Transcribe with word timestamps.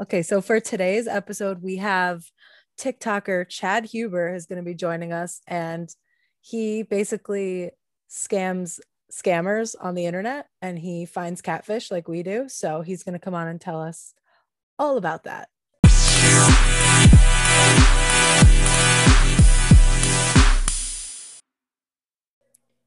Okay, 0.00 0.22
so 0.22 0.40
for 0.40 0.58
today's 0.60 1.06
episode, 1.06 1.62
we 1.62 1.76
have 1.76 2.22
TikToker 2.80 3.46
Chad 3.48 3.84
Huber 3.84 4.34
is 4.34 4.46
going 4.46 4.56
to 4.56 4.62
be 4.62 4.74
joining 4.74 5.12
us, 5.12 5.42
and 5.46 5.94
he 6.40 6.82
basically 6.82 7.72
scams 8.10 8.80
scammers 9.12 9.74
on 9.78 9.94
the 9.94 10.06
internet 10.06 10.46
and 10.62 10.78
he 10.78 11.04
finds 11.06 11.42
catfish 11.42 11.90
like 11.90 12.08
we 12.08 12.22
do. 12.22 12.48
So 12.48 12.80
he's 12.82 13.02
going 13.02 13.14
to 13.14 13.18
come 13.18 13.34
on 13.34 13.48
and 13.48 13.60
tell 13.60 13.82
us 13.82 14.14
all 14.78 14.96
about 14.96 15.24
that. 15.24 15.48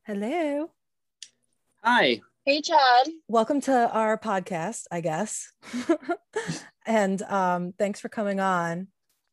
Hello. 0.03 0.71
Hi. 1.83 2.21
Hey, 2.43 2.61
Chad. 2.61 3.09
Welcome 3.27 3.61
to 3.61 3.71
our 3.91 4.17
podcast, 4.17 4.85
I 4.91 5.01
guess. 5.01 5.51
and 6.85 7.21
um, 7.23 7.73
thanks 7.77 7.99
for 7.99 8.09
coming 8.09 8.39
on, 8.39 8.87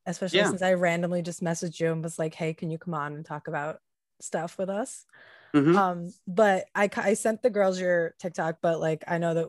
especially 0.05 0.41
Yeah. 0.41 0.51
since 0.51 0.63
I 0.63 0.75
randomly 0.75 1.23
just 1.23 1.43
messaged 1.43 1.81
you 1.81 1.91
and 1.91 2.03
was 2.03 2.19
like, 2.19 2.35
hey, 2.35 2.53
can 2.53 2.71
you 2.71 2.77
come 2.79 2.93
on 2.95 3.15
and 3.15 3.25
talk 3.25 3.49
about 3.49 3.79
stuff 4.21 4.59
with 4.59 4.69
us? 4.69 5.07
Mhm. 5.55 5.75
Um, 5.75 6.15
but 6.27 6.67
I, 6.75 6.91
I 6.97 7.15
sent 7.15 7.43
the 7.43 7.51
girls 7.51 7.81
your 7.81 8.15
TikTok, 8.21 8.59
but 8.61 8.79
like, 8.79 9.05
I 9.09 9.17
know 9.17 9.33
that 9.35 9.47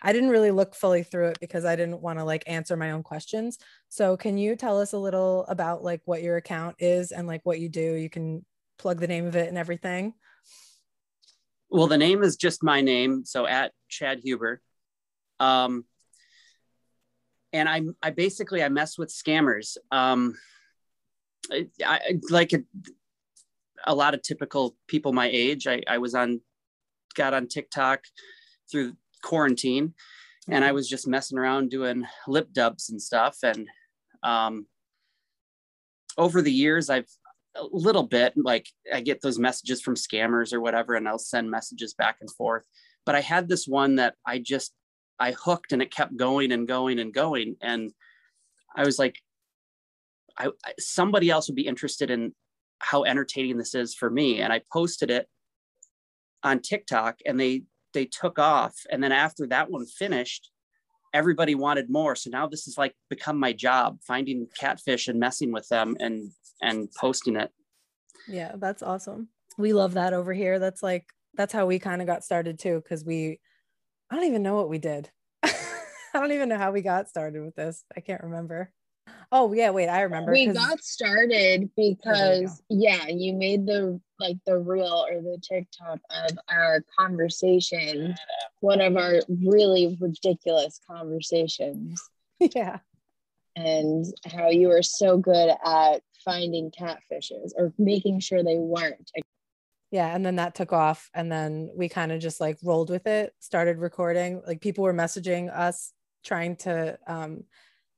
I 0.00 0.12
didn't 0.12 0.30
really 0.30 0.52
look 0.52 0.76
fully 0.76 1.02
through 1.02 1.28
it 1.28 1.40
because 1.40 1.64
I 1.64 1.74
didn't 1.74 2.00
want 2.00 2.20
to 2.20 2.24
like 2.24 2.44
answer 2.46 2.76
my 2.76 2.92
own 2.92 3.02
questions. 3.02 3.58
So 3.88 4.16
can 4.16 4.38
you 4.38 4.54
tell 4.54 4.80
us 4.80 4.92
a 4.92 4.98
little 4.98 5.46
about 5.48 5.82
like 5.82 6.02
what 6.04 6.22
your 6.22 6.36
account 6.36 6.76
is 6.78 7.10
and 7.10 7.26
like 7.26 7.40
what 7.44 7.58
you 7.58 7.68
do? 7.68 7.94
You 7.94 8.08
can 8.08 8.44
plug 8.78 9.00
the 9.00 9.08
name 9.08 9.26
of 9.26 9.34
it 9.34 9.48
and 9.48 9.58
everything. 9.58 10.14
Well, 11.70 11.86
the 11.86 11.98
name 11.98 12.22
is 12.24 12.36
just 12.36 12.64
my 12.64 12.80
name, 12.80 13.24
so 13.24 13.46
at 13.46 13.72
Chad 13.88 14.20
Huber. 14.24 14.60
Um, 15.38 15.84
and 17.52 17.68
I, 17.68 17.82
I 18.02 18.10
basically 18.10 18.62
I 18.62 18.68
mess 18.68 18.98
with 18.98 19.08
scammers. 19.08 19.76
Um, 19.92 20.34
I, 21.52 21.68
I 21.84 22.00
like 22.28 22.52
a, 22.52 22.60
a 23.86 23.94
lot 23.94 24.14
of 24.14 24.22
typical 24.22 24.76
people 24.88 25.12
my 25.12 25.28
age. 25.32 25.66
I, 25.66 25.82
I 25.86 25.98
was 25.98 26.14
on, 26.14 26.40
got 27.14 27.34
on 27.34 27.46
TikTok 27.46 28.00
through 28.70 28.94
quarantine, 29.22 29.94
and 30.48 30.64
I 30.64 30.72
was 30.72 30.88
just 30.88 31.06
messing 31.06 31.38
around 31.38 31.70
doing 31.70 32.04
lip 32.26 32.52
dubs 32.52 32.90
and 32.90 33.00
stuff. 33.00 33.38
And 33.44 33.68
um, 34.24 34.66
over 36.18 36.42
the 36.42 36.52
years, 36.52 36.90
I've 36.90 37.08
a 37.56 37.64
little 37.70 38.04
bit 38.04 38.34
like 38.36 38.68
I 38.92 39.00
get 39.00 39.20
those 39.20 39.38
messages 39.38 39.80
from 39.80 39.94
scammers 39.94 40.52
or 40.52 40.60
whatever, 40.60 40.94
and 40.94 41.08
I'll 41.08 41.18
send 41.18 41.50
messages 41.50 41.94
back 41.94 42.16
and 42.20 42.30
forth. 42.30 42.64
But 43.06 43.14
I 43.14 43.20
had 43.20 43.48
this 43.48 43.66
one 43.66 43.96
that 43.96 44.14
I 44.26 44.38
just 44.38 44.72
I 45.18 45.32
hooked 45.32 45.72
and 45.72 45.82
it 45.82 45.94
kept 45.94 46.16
going 46.16 46.50
and 46.52 46.66
going 46.66 46.98
and 46.98 47.12
going. 47.12 47.56
And 47.60 47.92
I 48.74 48.84
was 48.84 48.98
like, 48.98 49.16
I, 50.38 50.48
somebody 50.78 51.28
else 51.28 51.48
would 51.48 51.56
be 51.56 51.66
interested 51.66 52.10
in 52.10 52.34
how 52.78 53.04
entertaining 53.04 53.58
this 53.58 53.74
is 53.74 53.94
for 53.94 54.08
me. 54.08 54.40
And 54.40 54.52
I 54.52 54.62
posted 54.72 55.10
it 55.10 55.28
on 56.42 56.60
TikTok 56.60 57.18
and 57.26 57.38
they 57.38 57.64
they 57.92 58.06
took 58.06 58.38
off. 58.38 58.74
And 58.90 59.02
then 59.02 59.12
after 59.12 59.46
that 59.48 59.70
one 59.70 59.84
finished, 59.84 60.50
everybody 61.12 61.54
wanted 61.54 61.90
more. 61.90 62.14
So 62.14 62.30
now 62.30 62.46
this 62.46 62.66
is 62.68 62.78
like 62.78 62.94
become 63.08 63.38
my 63.38 63.52
job, 63.52 63.98
finding 64.06 64.46
catfish 64.58 65.08
and 65.08 65.18
messing 65.18 65.52
with 65.52 65.68
them 65.68 65.96
and 66.00 66.30
and 66.62 66.88
posting 66.98 67.36
it. 67.36 67.50
Yeah, 68.28 68.52
that's 68.56 68.82
awesome. 68.82 69.28
We 69.58 69.72
love 69.72 69.94
that 69.94 70.12
over 70.12 70.32
here. 70.32 70.58
That's 70.58 70.82
like 70.82 71.06
that's 71.34 71.52
how 71.52 71.66
we 71.66 71.78
kind 71.78 72.00
of 72.00 72.06
got 72.06 72.24
started 72.24 72.58
too 72.58 72.82
cuz 72.88 73.04
we 73.04 73.40
I 74.10 74.16
don't 74.16 74.24
even 74.24 74.42
know 74.42 74.56
what 74.56 74.68
we 74.68 74.78
did. 74.78 75.10
I 75.42 75.52
don't 76.14 76.32
even 76.32 76.48
know 76.48 76.58
how 76.58 76.72
we 76.72 76.82
got 76.82 77.08
started 77.08 77.42
with 77.42 77.54
this. 77.54 77.84
I 77.96 78.00
can't 78.00 78.22
remember. 78.22 78.72
Oh, 79.32 79.52
yeah, 79.52 79.70
wait, 79.70 79.88
I 79.88 80.02
remember. 80.02 80.32
We 80.32 80.46
got 80.46 80.82
started 80.82 81.70
because 81.76 82.62
yeah, 82.68 83.06
you 83.06 83.32
made 83.34 83.64
the 83.66 84.00
like 84.18 84.36
the 84.44 84.58
reel 84.58 85.06
or 85.08 85.22
the 85.22 85.40
TikTok 85.40 86.00
of 86.10 86.38
our 86.50 86.84
conversation, 86.98 88.14
one 88.60 88.80
of 88.80 88.96
our 88.96 89.20
really 89.28 89.96
ridiculous 90.00 90.80
conversations, 90.86 92.02
yeah. 92.54 92.78
and 93.54 94.04
how 94.26 94.50
you 94.50 94.68
were 94.68 94.82
so 94.82 95.16
good 95.16 95.54
at 95.64 96.02
finding 96.24 96.70
catfishes 96.70 97.52
or 97.56 97.72
making 97.78 98.20
sure 98.20 98.42
they 98.42 98.58
weren't. 98.58 99.10
Yeah, 99.90 100.14
and 100.14 100.24
then 100.24 100.36
that 100.36 100.54
took 100.54 100.72
off 100.72 101.10
and 101.14 101.30
then 101.30 101.70
we 101.74 101.88
kind 101.88 102.12
of 102.12 102.20
just 102.20 102.40
like 102.40 102.58
rolled 102.62 102.90
with 102.90 103.06
it, 103.06 103.34
started 103.40 103.78
recording. 103.78 104.42
Like 104.46 104.60
people 104.60 104.84
were 104.84 104.94
messaging 104.94 105.52
us 105.56 105.92
trying 106.22 106.54
to 106.54 106.98
um 107.06 107.44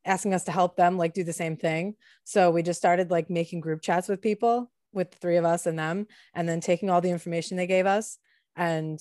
asking 0.05 0.35
us 0.35 0.45
to 0.45 0.53
help 0.53 0.77
them 0.77 0.99
like 0.99 1.15
do 1.15 1.25
the 1.25 1.33
same 1.33 1.57
thing. 1.57 1.95
So 2.25 2.51
we 2.51 2.63
just 2.63 2.81
started 2.81 3.11
like 3.11 3.31
making 3.31 3.61
group 3.61 3.83
chats 3.83 4.09
with 4.09 4.21
people 4.21 4.71
with 4.93 5.15
three 5.15 5.37
of 5.37 5.45
us 5.45 5.67
and 5.67 5.79
them 5.79 6.07
and 6.35 6.49
then 6.49 6.61
taking 6.61 6.91
all 6.91 7.01
the 7.01 7.11
information 7.11 7.57
they 7.57 7.67
gave 7.67 7.87
us 7.87 8.19
and 8.57 9.01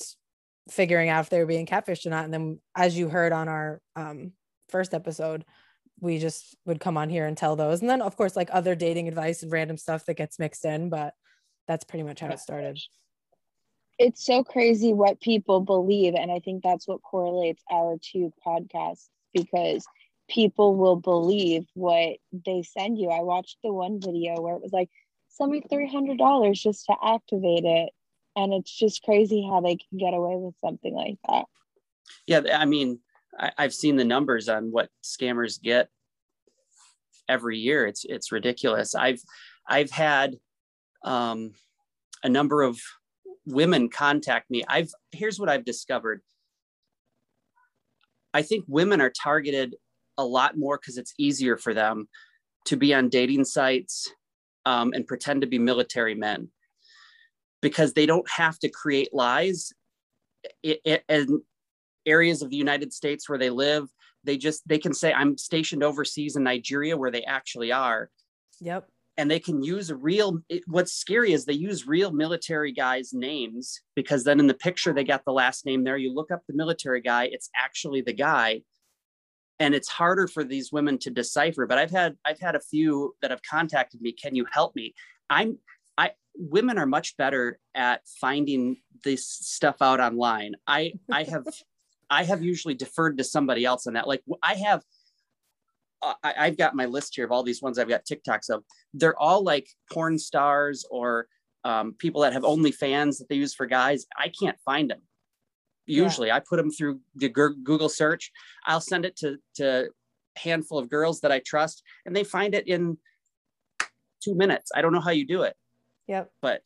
figuring 0.69 1.09
out 1.09 1.21
if 1.21 1.29
they 1.29 1.39
were 1.39 1.45
being 1.45 1.65
catfished 1.65 2.05
or 2.05 2.11
not. 2.11 2.25
And 2.25 2.33
then 2.33 2.59
as 2.75 2.97
you 2.97 3.09
heard 3.09 3.33
on 3.33 3.49
our 3.49 3.81
um 3.95 4.31
first 4.69 4.93
episode 4.93 5.43
we 5.99 6.17
just 6.17 6.55
would 6.65 6.79
come 6.79 6.97
on 6.97 7.09
here 7.09 7.27
and 7.27 7.37
tell 7.37 7.55
those. 7.55 7.81
And 7.81 7.89
then 7.89 8.01
of 8.01 8.15
course 8.15 8.35
like 8.35 8.49
other 8.51 8.75
dating 8.75 9.07
advice 9.07 9.43
and 9.43 9.51
random 9.51 9.77
stuff 9.77 10.05
that 10.05 10.17
gets 10.17 10.39
mixed 10.39 10.65
in 10.65 10.89
but 10.89 11.13
that's 11.67 11.83
pretty 11.83 12.03
much 12.03 12.19
how 12.19 12.29
it 12.29 12.39
started. 12.39 12.79
It's 13.97 14.25
so 14.25 14.43
crazy 14.43 14.93
what 14.93 15.21
people 15.21 15.61
believe, 15.61 16.15
and 16.15 16.31
I 16.31 16.39
think 16.39 16.63
that's 16.63 16.87
what 16.87 17.03
correlates 17.03 17.61
our 17.71 17.97
two 18.01 18.33
podcasts 18.45 19.09
because 19.31 19.85
people 20.31 20.75
will 20.75 20.95
believe 20.95 21.65
what 21.73 22.17
they 22.31 22.63
send 22.63 22.97
you. 22.97 23.09
I 23.09 23.21
watched 23.21 23.57
the 23.63 23.71
one 23.71 23.99
video 24.01 24.39
where 24.39 24.55
it 24.55 24.61
was 24.61 24.71
like, 24.71 24.89
send 25.29 25.51
me 25.51 25.61
three 25.69 25.91
hundred 25.91 26.17
dollars 26.17 26.61
just 26.61 26.85
to 26.85 26.95
activate 27.03 27.65
it, 27.65 27.89
and 28.35 28.53
it's 28.53 28.71
just 28.71 29.03
crazy 29.03 29.45
how 29.47 29.61
they 29.61 29.77
can 29.77 29.97
get 29.97 30.13
away 30.13 30.35
with 30.37 30.55
something 30.59 30.93
like 30.93 31.17
that. 31.27 31.45
Yeah, 32.25 32.41
I 32.53 32.65
mean, 32.65 32.99
I, 33.37 33.51
I've 33.57 33.73
seen 33.73 33.95
the 33.95 34.05
numbers 34.05 34.49
on 34.49 34.71
what 34.71 34.89
scammers 35.03 35.61
get 35.61 35.89
every 37.27 37.57
year. 37.57 37.85
It's 37.85 38.05
it's 38.05 38.31
ridiculous. 38.31 38.95
I've 38.95 39.21
I've 39.67 39.91
had 39.91 40.35
um, 41.03 41.51
a 42.23 42.29
number 42.29 42.61
of 42.61 42.79
women 43.45 43.89
contact 43.89 44.49
me. 44.49 44.63
I've 44.67 44.91
here's 45.11 45.39
what 45.39 45.49
I've 45.49 45.65
discovered. 45.65 46.21
I 48.33 48.43
think 48.43 48.63
women 48.67 49.01
are 49.01 49.09
targeted 49.11 49.75
a 50.21 50.23
lot 50.23 50.57
more 50.57 50.77
because 50.77 50.97
it's 50.97 51.13
easier 51.17 51.57
for 51.57 51.73
them 51.73 52.07
to 52.65 52.77
be 52.77 52.93
on 52.93 53.09
dating 53.09 53.45
sites 53.45 54.11
um, 54.65 54.93
and 54.93 55.07
pretend 55.07 55.41
to 55.41 55.47
be 55.47 55.59
military 55.59 56.15
men 56.15 56.49
because 57.61 57.93
they 57.93 58.05
don't 58.05 58.29
have 58.29 58.57
to 58.59 58.69
create 58.69 59.13
lies. 59.13 59.73
It, 60.63 61.03
areas 62.05 62.41
of 62.41 62.49
the 62.49 62.55
United 62.55 62.91
States 62.93 63.29
where 63.29 63.37
they 63.37 63.49
live, 63.49 63.87
they 64.23 64.37
just 64.37 64.67
they 64.67 64.77
can 64.77 64.93
say 64.93 65.13
I'm 65.13 65.37
stationed 65.37 65.83
overseas 65.83 66.35
in 66.35 66.43
Nigeria 66.43 66.97
where 66.97 67.11
they 67.11 67.23
actually 67.23 67.71
are, 67.71 68.09
yep 68.59 68.87
and 69.17 69.29
they 69.29 69.39
can 69.39 69.61
use 69.61 69.89
a 69.89 69.95
real. 69.95 70.41
It, 70.49 70.63
what's 70.67 70.93
scary 70.93 71.33
is 71.33 71.45
they 71.45 71.53
use 71.53 71.87
real 71.87 72.11
military 72.11 72.71
guys' 72.71 73.13
names 73.13 73.81
because 73.95 74.23
then 74.23 74.39
in 74.39 74.47
the 74.47 74.53
picture 74.53 74.93
they 74.93 75.03
got 75.03 75.25
the 75.25 75.33
last 75.33 75.65
name 75.65 75.83
there. 75.83 75.97
You 75.97 76.13
look 76.13 76.31
up 76.31 76.41
the 76.47 76.55
military 76.55 77.01
guy, 77.01 77.25
it's 77.31 77.49
actually 77.55 78.01
the 78.01 78.13
guy, 78.13 78.61
and 79.61 79.75
it's 79.75 79.87
harder 79.87 80.27
for 80.27 80.43
these 80.43 80.71
women 80.71 80.97
to 80.97 81.11
decipher. 81.11 81.67
But 81.67 81.77
I've 81.77 81.91
had 81.91 82.17
I've 82.25 82.39
had 82.39 82.55
a 82.55 82.59
few 82.59 83.15
that 83.21 83.29
have 83.29 83.43
contacted 83.43 84.01
me. 84.01 84.11
Can 84.11 84.33
you 84.33 84.45
help 84.51 84.75
me? 84.75 84.95
I'm 85.29 85.59
I 85.97 86.11
women 86.35 86.79
are 86.79 86.87
much 86.87 87.15
better 87.15 87.59
at 87.75 88.01
finding 88.19 88.77
this 89.03 89.27
stuff 89.27 89.75
out 89.79 89.99
online. 89.99 90.55
I 90.65 90.93
I 91.11 91.23
have 91.23 91.45
I 92.09 92.23
have 92.23 92.43
usually 92.43 92.73
deferred 92.73 93.19
to 93.19 93.23
somebody 93.23 93.63
else 93.63 93.85
on 93.85 93.93
that. 93.93 94.07
Like 94.07 94.23
I 94.43 94.55
have, 94.55 94.83
uh, 96.01 96.15
I, 96.21 96.33
I've 96.39 96.57
got 96.57 96.75
my 96.75 96.85
list 96.85 97.15
here 97.15 97.23
of 97.23 97.31
all 97.31 97.43
these 97.43 97.61
ones 97.61 97.79
I've 97.79 97.87
got 97.87 98.03
TikToks 98.03 98.49
of. 98.49 98.65
They're 98.93 99.17
all 99.17 99.43
like 99.43 99.69
porn 99.89 100.19
stars 100.19 100.85
or 100.91 101.27
um, 101.63 101.93
people 101.97 102.23
that 102.23 102.33
have 102.33 102.43
OnlyFans 102.43 103.19
that 103.19 103.29
they 103.29 103.35
use 103.35 103.53
for 103.53 103.65
guys. 103.65 104.07
I 104.17 104.27
can't 104.27 104.57
find 104.65 104.89
them. 104.89 105.01
Usually, 105.91 106.31
I 106.31 106.39
put 106.39 106.57
them 106.57 106.71
through 106.71 106.99
the 107.15 107.29
Google 107.29 107.89
search. 107.89 108.31
I'll 108.65 108.81
send 108.81 109.05
it 109.05 109.15
to 109.17 109.37
to 109.55 109.89
a 110.37 110.39
handful 110.39 110.77
of 110.77 110.89
girls 110.89 111.21
that 111.21 111.31
I 111.31 111.39
trust, 111.45 111.83
and 112.05 112.15
they 112.15 112.23
find 112.23 112.55
it 112.55 112.67
in 112.67 112.97
two 114.23 114.35
minutes. 114.35 114.71
I 114.75 114.81
don't 114.81 114.93
know 114.93 115.01
how 115.01 115.11
you 115.11 115.25
do 115.25 115.43
it, 115.43 115.55
yep 116.07 116.31
but 116.41 116.61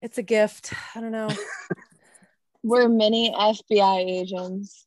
it's 0.00 0.18
a 0.18 0.22
gift 0.22 0.72
i 0.94 1.00
don't 1.00 1.12
know 1.12 1.28
We're 2.64 2.88
mini 2.88 3.32
FBI 3.32 3.98
agents. 4.04 4.86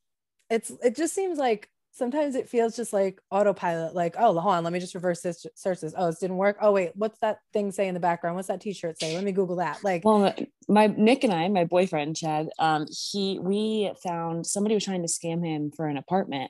it's 0.50 0.72
it 0.84 0.96
just 0.96 1.16
seems 1.16 1.38
like 1.38 1.70
sometimes 2.02 2.34
it 2.34 2.50
feels 2.50 2.76
just 2.76 2.94
like 2.94 3.22
autopilot, 3.30 3.94
like, 3.94 4.16
oh, 4.18 4.34
hold 4.40 4.56
on, 4.56 4.64
let 4.64 4.74
me 4.74 4.80
just 4.80 4.96
reverse 4.96 5.22
this, 5.22 5.46
search 5.54 5.82
this. 5.82 5.94
Oh, 5.96 6.08
it 6.08 6.16
didn't 6.20 6.38
work. 6.38 6.58
Oh, 6.60 6.72
wait, 6.72 6.94
what's 6.96 7.20
that 7.20 7.38
thing 7.54 7.72
say 7.72 7.88
in 7.88 7.94
the 7.94 8.00
background? 8.00 8.36
What's 8.36 8.48
that 8.48 8.60
t-shirt 8.60 9.00
say? 9.00 9.14
Let 9.14 9.24
me 9.24 9.32
Google 9.32 9.58
that. 9.58 9.84
Like, 9.84 10.04
well, 10.04 10.34
my 10.68 10.88
Nick 10.88 11.24
and 11.24 11.32
I, 11.32 11.48
my 11.50 11.66
boyfriend 11.66 12.16
Chad, 12.16 12.50
um, 12.58 12.88
he 12.90 13.38
we 13.38 13.92
found 14.02 14.48
somebody 14.48 14.74
was 14.74 14.84
trying 14.84 15.04
to 15.04 15.08
scam 15.08 15.46
him 15.46 15.70
for 15.70 15.86
an 15.86 15.96
apartment 15.96 16.50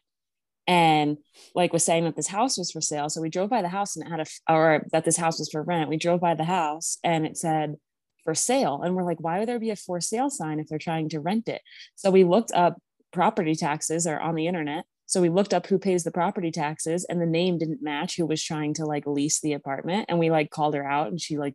and 0.68 1.18
like 1.54 1.74
was 1.74 1.84
saying 1.84 2.06
that 2.06 2.16
this 2.16 2.28
house 2.28 2.58
was 2.58 2.72
for 2.72 2.80
sale. 2.80 3.10
So 3.10 3.20
we 3.20 3.30
drove 3.30 3.50
by 3.50 3.62
the 3.62 3.68
house 3.68 3.98
and 3.98 4.08
it 4.08 4.10
had 4.10 4.22
a, 4.22 4.54
or 4.54 4.88
that 4.94 5.04
this 5.04 5.18
house 5.18 5.38
was 5.38 5.50
for 5.52 5.62
rent. 5.62 5.90
We 5.90 5.98
drove 5.98 6.22
by 6.22 6.34
the 6.34 6.46
house 6.46 6.98
and 7.04 7.26
it 7.26 7.36
said 7.36 7.76
for 8.24 8.34
sale. 8.36 8.84
And 8.84 8.96
we're 8.96 9.04
like, 9.04 9.20
why 9.20 9.40
would 9.40 9.50
there 9.50 9.60
be 9.60 9.72
a 9.72 9.76
for 9.76 10.00
sale 10.00 10.30
sign 10.30 10.62
if 10.62 10.68
they're 10.68 10.78
trying 10.78 11.10
to 11.10 11.20
rent 11.20 11.50
it? 11.50 11.62
So 11.96 12.10
we 12.10 12.24
looked 12.24 12.54
up 12.54 12.78
property 13.12 13.56
taxes 13.56 14.08
or 14.08 14.18
on 14.18 14.36
the 14.36 14.48
internet. 14.48 14.86
So 15.12 15.20
we 15.20 15.28
looked 15.28 15.54
up 15.54 15.68
who 15.68 15.78
pays 15.78 16.06
the 16.06 16.12
property 16.12 16.52
taxes 16.52 17.04
and 17.04 17.20
the 17.20 17.26
name 17.26 17.58
didn't 17.58 17.84
match 17.84 18.16
who 18.16 18.26
was 18.26 18.42
trying 18.42 18.76
to 18.76 18.86
like 18.86 19.06
lease 19.06 19.42
the 19.42 19.52
apartment. 19.52 20.06
And 20.08 20.20
we 20.20 20.32
like 20.32 20.50
called 20.50 20.74
her 20.74 20.86
out 20.86 21.08
and 21.08 21.20
she 21.20 21.38
like 21.38 21.54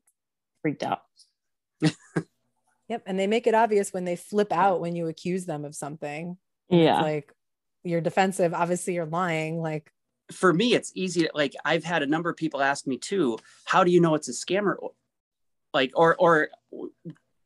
freaked 0.60 0.82
out. 0.82 1.00
yep. 1.80 3.02
And 3.06 3.18
they 3.18 3.26
make 3.26 3.46
it 3.46 3.54
obvious 3.54 3.94
when 3.94 4.04
they 4.04 4.14
flip 4.14 4.52
out 4.52 4.82
when 4.82 4.94
you 4.94 5.06
accuse 5.06 5.46
them 5.46 5.64
of 5.64 5.74
something. 5.74 6.36
Yeah. 6.68 6.96
It's 6.96 7.02
like 7.02 7.32
you're 7.82 8.02
defensive. 8.02 8.52
Obviously 8.52 8.92
you're 8.92 9.06
lying. 9.06 9.58
Like 9.58 9.90
for 10.30 10.52
me, 10.52 10.74
it's 10.74 10.92
easy 10.94 11.22
to 11.22 11.30
like 11.32 11.54
I've 11.64 11.84
had 11.84 12.02
a 12.02 12.06
number 12.06 12.28
of 12.28 12.36
people 12.36 12.60
ask 12.60 12.86
me 12.86 12.98
too, 12.98 13.38
how 13.64 13.84
do 13.84 13.90
you 13.90 14.02
know 14.02 14.16
it's 14.16 14.28
a 14.28 14.32
scammer? 14.32 14.76
Like 15.72 15.92
or 15.94 16.14
or 16.18 16.50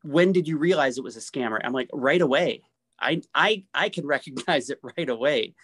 when 0.03 0.33
did 0.33 0.49
you 0.49 0.59
realize 0.59 0.99
it 0.99 1.05
was 1.05 1.17
a 1.17 1.21
scammer? 1.21 1.61
I'm 1.63 1.73
like, 1.73 1.89
right 1.93 2.21
away. 2.21 2.63
I 2.99 3.23
I 3.33 3.63
I 3.73 3.91
can 3.91 4.07
recognize 4.09 4.71
it 4.71 4.81
right 4.83 5.09
away. 5.09 5.55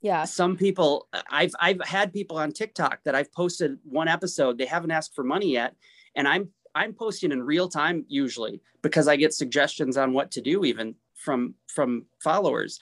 Yeah. 0.00 0.24
Some 0.24 0.56
people 0.56 1.08
I've 1.30 1.52
I've 1.58 1.80
had 1.84 2.12
people 2.12 2.36
on 2.36 2.52
TikTok 2.52 3.00
that 3.04 3.14
I've 3.14 3.32
posted 3.32 3.78
one 3.84 4.08
episode, 4.08 4.58
they 4.58 4.66
haven't 4.66 4.92
asked 4.92 5.14
for 5.14 5.24
money 5.24 5.52
yet, 5.52 5.74
and 6.14 6.28
I'm 6.28 6.50
I'm 6.74 6.94
posting 6.94 7.32
in 7.32 7.42
real 7.42 7.68
time 7.68 8.04
usually 8.08 8.60
because 8.82 9.08
I 9.08 9.16
get 9.16 9.34
suggestions 9.34 9.96
on 9.96 10.12
what 10.12 10.30
to 10.32 10.40
do 10.40 10.64
even 10.64 10.94
from 11.14 11.54
from 11.66 12.06
followers. 12.20 12.80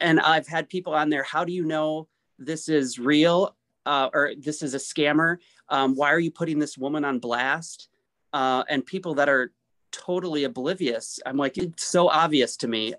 And 0.00 0.20
I've 0.20 0.46
had 0.46 0.68
people 0.68 0.94
on 0.94 1.10
there, 1.10 1.24
how 1.24 1.44
do 1.44 1.52
you 1.52 1.64
know 1.64 2.08
this 2.38 2.68
is 2.68 2.98
real 2.98 3.56
uh, 3.84 4.08
or 4.14 4.32
this 4.38 4.62
is 4.62 4.74
a 4.74 4.78
scammer? 4.78 5.38
Um, 5.68 5.96
why 5.96 6.12
are 6.12 6.20
you 6.20 6.30
putting 6.30 6.58
this 6.58 6.78
woman 6.78 7.04
on 7.04 7.18
blast? 7.18 7.88
Uh, 8.32 8.62
and 8.68 8.86
people 8.86 9.14
that 9.14 9.28
are 9.28 9.52
totally 9.90 10.44
oblivious. 10.44 11.18
I'm 11.26 11.36
like, 11.36 11.58
it's 11.58 11.84
so 11.84 12.08
obvious 12.08 12.56
to 12.58 12.68
me. 12.68 12.94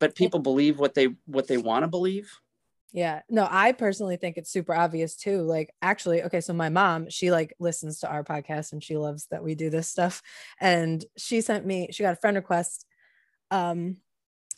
But 0.00 0.14
people 0.14 0.40
believe 0.40 0.78
what 0.78 0.94
they 0.94 1.08
what 1.26 1.46
they 1.46 1.56
want 1.56 1.84
to 1.84 1.88
believe. 1.88 2.32
Yeah. 2.92 3.22
No, 3.28 3.48
I 3.50 3.72
personally 3.72 4.16
think 4.16 4.36
it's 4.36 4.50
super 4.50 4.74
obvious 4.74 5.16
too. 5.16 5.42
Like 5.42 5.74
actually, 5.82 6.22
okay, 6.24 6.40
so 6.40 6.52
my 6.52 6.68
mom, 6.68 7.10
she 7.10 7.30
like 7.30 7.54
listens 7.58 8.00
to 8.00 8.08
our 8.08 8.22
podcast 8.22 8.72
and 8.72 8.82
she 8.82 8.96
loves 8.96 9.26
that 9.30 9.42
we 9.42 9.54
do 9.54 9.68
this 9.68 9.88
stuff. 9.88 10.22
And 10.60 11.04
she 11.16 11.40
sent 11.40 11.66
me, 11.66 11.88
she 11.90 12.02
got 12.02 12.12
a 12.12 12.16
friend 12.16 12.36
request 12.36 12.86
um 13.50 13.96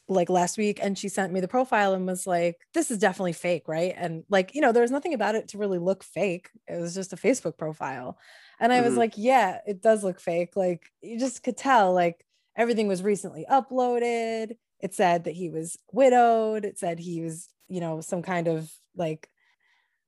like 0.09 0.31
last 0.31 0.57
week 0.57 0.79
and 0.81 0.97
she 0.97 1.09
sent 1.09 1.33
me 1.33 1.41
the 1.41 1.49
profile 1.49 1.93
and 1.93 2.07
was 2.07 2.29
like 2.29 2.57
this 2.73 2.93
is 2.93 2.99
definitely 2.99 3.33
fake 3.33 3.67
right 3.67 3.93
and 3.97 4.23
like 4.31 4.55
you 4.55 4.61
know 4.61 4.71
there's 4.71 4.93
nothing 4.93 5.13
about 5.13 5.35
it 5.35 5.49
to 5.49 5.59
really 5.59 5.81
look 5.81 6.05
fake 6.05 6.49
it 6.69 6.81
was 6.81 6.95
just 6.95 7.13
a 7.13 7.17
facebook 7.17 7.59
profile 7.59 8.17
and 8.59 8.73
I 8.73 8.81
was 8.81 8.91
mm-hmm. 8.91 8.99
like, 8.99 9.15
yeah, 9.17 9.59
it 9.67 9.83
does 9.83 10.03
look 10.03 10.21
fake. 10.21 10.57
Like 10.57 10.91
you 11.03 11.19
just 11.19 11.43
could 11.43 11.57
tell, 11.57 11.93
like 11.93 12.25
everything 12.57 12.89
was 12.89 13.03
recently 13.03 13.47
uploaded. 13.51 14.57
It 14.81 14.95
said 14.95 15.25
that 15.25 15.35
he 15.35 15.51
was 15.51 15.79
widowed. 15.93 16.65
It 16.65 16.79
said 16.79 16.99
he 16.99 17.23
was, 17.23 17.49
you 17.69 17.81
know, 17.81 18.01
some 18.01 18.23
kind 18.23 18.49
of 18.49 18.71
like 18.95 19.29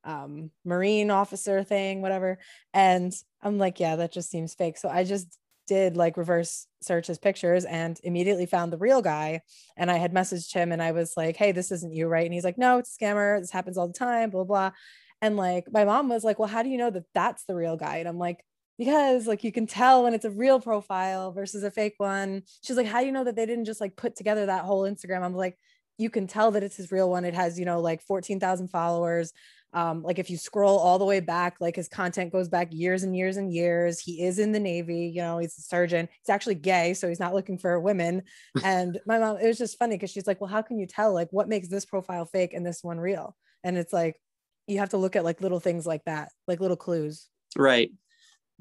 um 0.04 0.50
marine 0.64 1.10
officer 1.10 1.64
thing, 1.64 2.02
whatever. 2.02 2.38
And 2.72 3.12
I'm 3.42 3.58
like, 3.58 3.80
yeah, 3.80 3.96
that 3.96 4.12
just 4.12 4.30
seems 4.30 4.54
fake. 4.54 4.78
So 4.78 4.88
I 4.88 5.04
just 5.04 5.38
did 5.66 5.96
like 5.96 6.16
reverse 6.16 6.66
search 6.80 7.06
his 7.06 7.18
pictures 7.18 7.64
and 7.64 8.00
immediately 8.02 8.46
found 8.46 8.72
the 8.72 8.78
real 8.78 9.02
guy. 9.02 9.42
And 9.76 9.90
I 9.90 9.98
had 9.98 10.14
messaged 10.14 10.52
him 10.52 10.72
and 10.72 10.82
I 10.82 10.92
was 10.92 11.14
like, 11.16 11.36
hey, 11.36 11.52
this 11.52 11.70
isn't 11.70 11.92
you, 11.92 12.08
right? 12.08 12.24
And 12.24 12.34
he's 12.34 12.44
like, 12.44 12.58
no, 12.58 12.78
it's 12.78 12.96
a 12.96 13.04
scammer. 13.04 13.38
This 13.38 13.50
happens 13.50 13.76
all 13.76 13.86
the 13.86 13.92
time, 13.92 14.30
blah, 14.30 14.44
blah. 14.44 14.70
And 15.20 15.36
like 15.36 15.66
my 15.70 15.84
mom 15.84 16.08
was 16.08 16.24
like, 16.24 16.38
well, 16.38 16.48
how 16.48 16.62
do 16.62 16.70
you 16.70 16.78
know 16.78 16.90
that 16.90 17.04
that's 17.14 17.44
the 17.44 17.54
real 17.54 17.76
guy? 17.76 17.98
And 17.98 18.08
I'm 18.08 18.18
like, 18.18 18.44
because 18.78 19.26
like 19.26 19.42
you 19.44 19.52
can 19.52 19.66
tell 19.66 20.04
when 20.04 20.14
it's 20.14 20.24
a 20.24 20.30
real 20.30 20.60
profile 20.60 21.32
versus 21.32 21.64
a 21.64 21.70
fake 21.70 21.94
one. 21.98 22.42
She's 22.62 22.76
like, 22.76 22.86
how 22.86 23.00
do 23.00 23.06
you 23.06 23.12
know 23.12 23.24
that 23.24 23.36
they 23.36 23.46
didn't 23.46 23.64
just 23.64 23.80
like 23.80 23.96
put 23.96 24.16
together 24.16 24.46
that 24.46 24.64
whole 24.64 24.82
Instagram? 24.82 25.22
I'm 25.22 25.34
like, 25.34 25.58
you 25.98 26.10
can 26.10 26.28
tell 26.28 26.52
that 26.52 26.62
it's 26.62 26.76
his 26.76 26.92
real 26.92 27.10
one. 27.10 27.24
It 27.24 27.34
has, 27.34 27.58
you 27.58 27.64
know, 27.64 27.80
like 27.80 28.02
14,000 28.02 28.68
followers. 28.68 29.32
Um, 29.74 30.02
like 30.02 30.18
if 30.18 30.30
you 30.30 30.38
scroll 30.38 30.78
all 30.78 30.98
the 30.98 31.04
way 31.04 31.20
back, 31.20 31.56
like 31.60 31.76
his 31.76 31.88
content 31.88 32.32
goes 32.32 32.48
back 32.48 32.68
years 32.70 33.02
and 33.02 33.14
years 33.16 33.36
and 33.36 33.52
years. 33.52 33.98
He 33.98 34.22
is 34.22 34.38
in 34.38 34.52
the 34.52 34.60
Navy, 34.60 35.12
you 35.14 35.20
know, 35.20 35.38
he's 35.38 35.58
a 35.58 35.62
surgeon. 35.62 36.08
He's 36.22 36.32
actually 36.32 36.54
gay, 36.54 36.94
so 36.94 37.08
he's 37.08 37.20
not 37.20 37.34
looking 37.34 37.58
for 37.58 37.78
women. 37.80 38.22
and 38.64 38.98
my 39.06 39.18
mom, 39.18 39.38
it 39.38 39.46
was 39.46 39.58
just 39.58 39.78
funny 39.78 39.96
because 39.96 40.10
she's 40.10 40.26
like, 40.26 40.40
Well, 40.40 40.48
how 40.48 40.62
can 40.62 40.78
you 40.78 40.86
tell 40.86 41.12
like 41.12 41.28
what 41.32 41.48
makes 41.48 41.68
this 41.68 41.84
profile 41.84 42.24
fake 42.24 42.54
and 42.54 42.64
this 42.64 42.82
one 42.82 42.98
real? 42.98 43.36
And 43.62 43.76
it's 43.76 43.92
like, 43.92 44.16
you 44.68 44.78
have 44.78 44.90
to 44.90 44.98
look 44.98 45.16
at 45.16 45.24
like 45.24 45.40
little 45.40 45.60
things 45.60 45.86
like 45.86 46.04
that, 46.04 46.30
like 46.46 46.60
little 46.60 46.76
clues. 46.76 47.28
Right. 47.56 47.90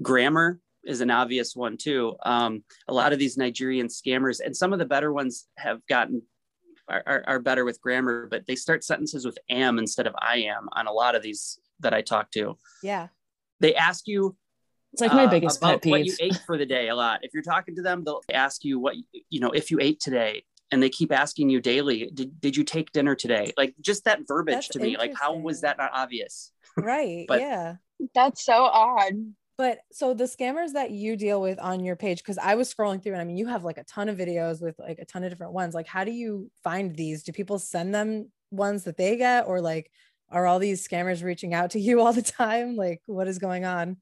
Grammar 0.02 0.60
is 0.86 1.02
an 1.02 1.12
obvious 1.12 1.56
one 1.56 1.78
too. 1.78 2.16
Um, 2.24 2.64
a 2.88 2.94
lot 2.94 3.14
of 3.14 3.20
these 3.20 3.38
Nigerian 3.38 3.88
scammers 3.88 4.40
and 4.44 4.56
some 4.56 4.74
of 4.74 4.80
the 4.80 4.86
better 4.86 5.12
ones 5.12 5.48
have 5.58 5.86
gotten 5.88 6.22
are, 6.90 7.04
are, 7.06 7.24
are, 7.28 7.40
better 7.40 7.66
with 7.66 7.82
grammar, 7.82 8.28
but 8.32 8.48
they 8.48 8.56
start 8.56 8.82
sentences 8.82 9.26
with 9.26 9.38
am 9.50 9.78
instead 9.78 10.08
of 10.08 10.16
I 10.22 10.38
am 10.44 10.70
on 10.72 10.88
a 10.88 10.92
lot 10.92 11.16
of 11.16 11.22
these 11.22 11.60
that 11.82 11.94
I 11.94 12.02
talk 12.02 12.32
to. 12.32 12.58
Yeah. 12.82 13.08
They 13.60 13.76
ask 13.76 14.08
you. 14.08 14.38
It's 14.94 15.02
like 15.02 15.12
my 15.12 15.26
uh, 15.26 15.30
biggest 15.30 15.62
pet 15.62 15.82
peeve. 15.82 15.92
What 15.92 16.06
you 16.06 16.16
ate 16.22 16.40
for 16.46 16.58
the 16.58 16.66
day 16.66 16.88
a 16.88 16.96
lot. 16.96 17.20
If 17.24 17.34
you're 17.34 17.44
talking 17.44 17.76
to 17.76 17.82
them, 17.82 18.06
they'll 18.06 18.24
ask 18.34 18.64
you 18.64 18.80
what 18.80 18.96
you 19.30 19.42
know 19.42 19.52
if 19.52 19.70
you 19.70 19.80
ate 19.82 20.00
today, 20.00 20.44
and 20.72 20.82
they 20.82 20.90
keep 20.90 21.12
asking 21.12 21.50
you 21.50 21.60
daily 21.60 22.10
did, 22.14 22.40
did 22.40 22.56
you 22.56 22.64
take 22.64 22.92
dinner 22.92 23.16
today 23.16 23.54
like 23.58 23.74
just 23.82 24.06
that 24.06 24.20
verbiage 24.28 24.56
that's 24.56 24.68
to 24.70 24.80
me 24.80 24.98
like 24.98 25.14
how 25.16 25.36
was 25.36 25.62
that 25.62 25.78
not 25.78 25.92
obvious 25.94 26.52
right 26.78 27.26
but 27.28 27.40
yeah 27.40 27.76
that's 28.14 28.46
so 28.46 28.54
odd 28.54 29.14
but 29.58 29.80
so 29.92 30.14
the 30.14 30.26
scammers 30.26 30.74
that 30.74 30.92
you 30.92 31.16
deal 31.16 31.42
with 31.42 31.60
on 31.60 31.84
your 31.84 31.96
page 31.96 32.20
because 32.20 32.38
i 32.38 32.56
was 32.56 32.74
scrolling 32.74 33.02
through 33.02 33.14
and 33.14 33.22
i 33.22 33.26
mean 33.26 33.38
you 33.38 33.48
have 33.48 33.64
like 33.64 33.78
a 33.78 33.84
ton 33.84 34.10
of 34.10 34.18
videos 34.18 34.62
with 34.62 34.76
like 34.80 35.00
a 35.00 35.06
ton 35.06 35.24
of 35.24 35.30
different 35.30 35.54
ones 35.54 35.74
like 35.74 35.88
how 35.88 36.04
do 36.04 36.12
you 36.12 36.50
find 36.64 36.96
these 36.96 37.24
do 37.24 37.32
people 37.32 37.60
send 37.60 37.94
them 37.94 38.32
ones 38.52 38.84
that 38.84 38.98
they 38.98 39.18
get 39.18 39.48
or 39.48 39.62
like 39.62 39.92
are 40.30 40.46
all 40.46 40.60
these 40.60 40.86
scammers 40.86 41.24
reaching 41.24 41.54
out 41.54 41.72
to 41.72 41.80
you 41.80 42.02
all 42.02 42.14
the 42.14 42.22
time 42.22 42.76
like 42.76 43.02
what 43.06 43.28
is 43.28 43.40
going 43.40 43.66
on 43.66 43.98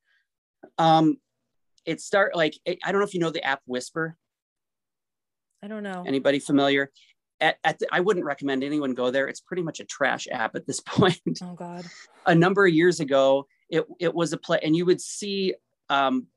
um 0.78 1.18
it 1.86 2.02
start 2.02 2.36
like 2.36 2.56
i 2.68 2.92
don't 2.92 3.00
know 3.00 3.06
if 3.07 3.14
you 3.14 3.19
know 3.19 3.30
the 3.30 3.44
app 3.44 3.62
whisper 3.66 4.18
I 5.66 5.68
don't 5.68 5.81
know. 5.81 6.04
Anybody 6.06 6.38
familiar? 6.38 6.92
At, 7.42 7.57
at 7.64 7.80
the, 7.80 7.88
I 7.92 8.00
wouldn't 8.00 8.24
recommend 8.24 8.64
anyone 8.64 8.94
go 8.94 9.09
there. 9.09 9.28
It's 9.28 9.42
pretty 9.42 9.64
much 9.64 9.80
a 9.80 9.85
trash 9.85 10.28
app 10.31 10.56
at 10.56 10.68
this 10.68 10.80
point. 10.85 11.19
Oh 11.42 11.54
God. 11.54 11.85
a 12.28 12.35
number 12.35 12.68
of 12.68 12.74
years 12.74 13.00
ago, 13.00 13.47
it 13.69 13.86
it 14.00 14.14
was 14.14 14.34
a 14.34 14.38
play, 14.38 14.60
and 14.64 14.76
you 14.76 14.86
would 14.86 15.02
see 15.02 15.56
um, 15.90 16.28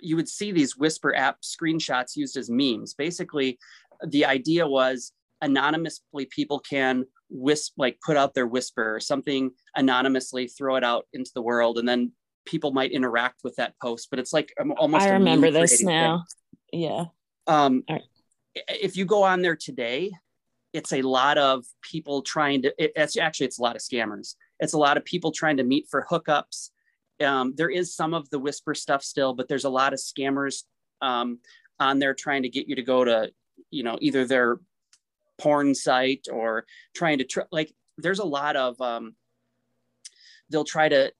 you 0.00 0.16
would 0.16 0.28
see 0.28 0.52
these 0.52 0.76
Whisper 0.76 1.14
app 1.14 1.42
screenshots 1.42 2.16
used 2.16 2.36
as 2.36 2.48
memes. 2.50 2.94
Basically, 2.94 3.58
the 4.06 4.24
idea 4.24 4.66
was 4.66 5.12
anonymously 5.40 6.26
people 6.26 6.58
can 6.58 7.04
whisper, 7.30 7.74
like 7.76 7.98
put 8.04 8.16
out 8.16 8.34
their 8.34 8.46
whisper 8.46 8.94
or 8.94 9.00
something 9.00 9.50
anonymously, 9.76 10.46
throw 10.46 10.76
it 10.76 10.84
out 10.84 11.06
into 11.12 11.30
the 11.34 11.42
world, 11.42 11.78
and 11.78 11.88
then 11.88 12.12
people 12.46 12.72
might 12.72 12.92
interact 12.92 13.40
with 13.44 13.56
that 13.56 13.74
post. 13.82 14.08
But 14.10 14.18
it's 14.18 14.32
like 14.32 14.52
um, 14.60 14.72
almost. 14.78 15.04
I 15.04 15.10
remember 15.10 15.50
this 15.50 15.82
now. 15.82 16.24
Thing. 16.70 16.80
Yeah. 16.80 17.04
Um, 17.46 17.84
if 18.68 18.96
you 18.96 19.04
go 19.04 19.22
on 19.22 19.42
there 19.42 19.56
today, 19.56 20.12
it's 20.72 20.92
a 20.92 21.02
lot 21.02 21.38
of 21.38 21.64
people 21.80 22.20
trying 22.20 22.62
to, 22.62 22.74
it, 22.76 22.92
it's 22.94 23.16
actually, 23.16 23.46
it's 23.46 23.58
a 23.58 23.62
lot 23.62 23.74
of 23.74 23.82
scammers. 23.82 24.34
It's 24.60 24.72
a 24.72 24.78
lot 24.78 24.96
of 24.96 25.04
people 25.04 25.32
trying 25.32 25.56
to 25.58 25.64
meet 25.64 25.86
for 25.88 26.06
hookups. 26.10 26.70
Um, 27.24 27.54
there 27.56 27.70
is 27.70 27.94
some 27.94 28.14
of 28.14 28.28
the 28.30 28.38
whisper 28.38 28.74
stuff 28.74 29.02
still, 29.02 29.34
but 29.34 29.48
there's 29.48 29.64
a 29.64 29.70
lot 29.70 29.92
of 29.92 29.98
scammers 29.98 30.64
um, 31.00 31.38
on 31.80 31.98
there 31.98 32.14
trying 32.14 32.42
to 32.42 32.48
get 32.48 32.68
you 32.68 32.76
to 32.76 32.82
go 32.82 33.04
to, 33.04 33.30
you 33.70 33.82
know, 33.82 33.98
either 34.00 34.24
their 34.24 34.60
porn 35.38 35.74
site 35.74 36.26
or 36.32 36.64
trying 36.94 37.18
to, 37.18 37.24
tr- 37.24 37.40
like, 37.52 37.72
there's 37.96 38.20
a 38.20 38.24
lot 38.24 38.56
of, 38.56 38.80
um, 38.80 39.14
they'll 40.50 40.64
try 40.64 40.88
to 40.88 41.12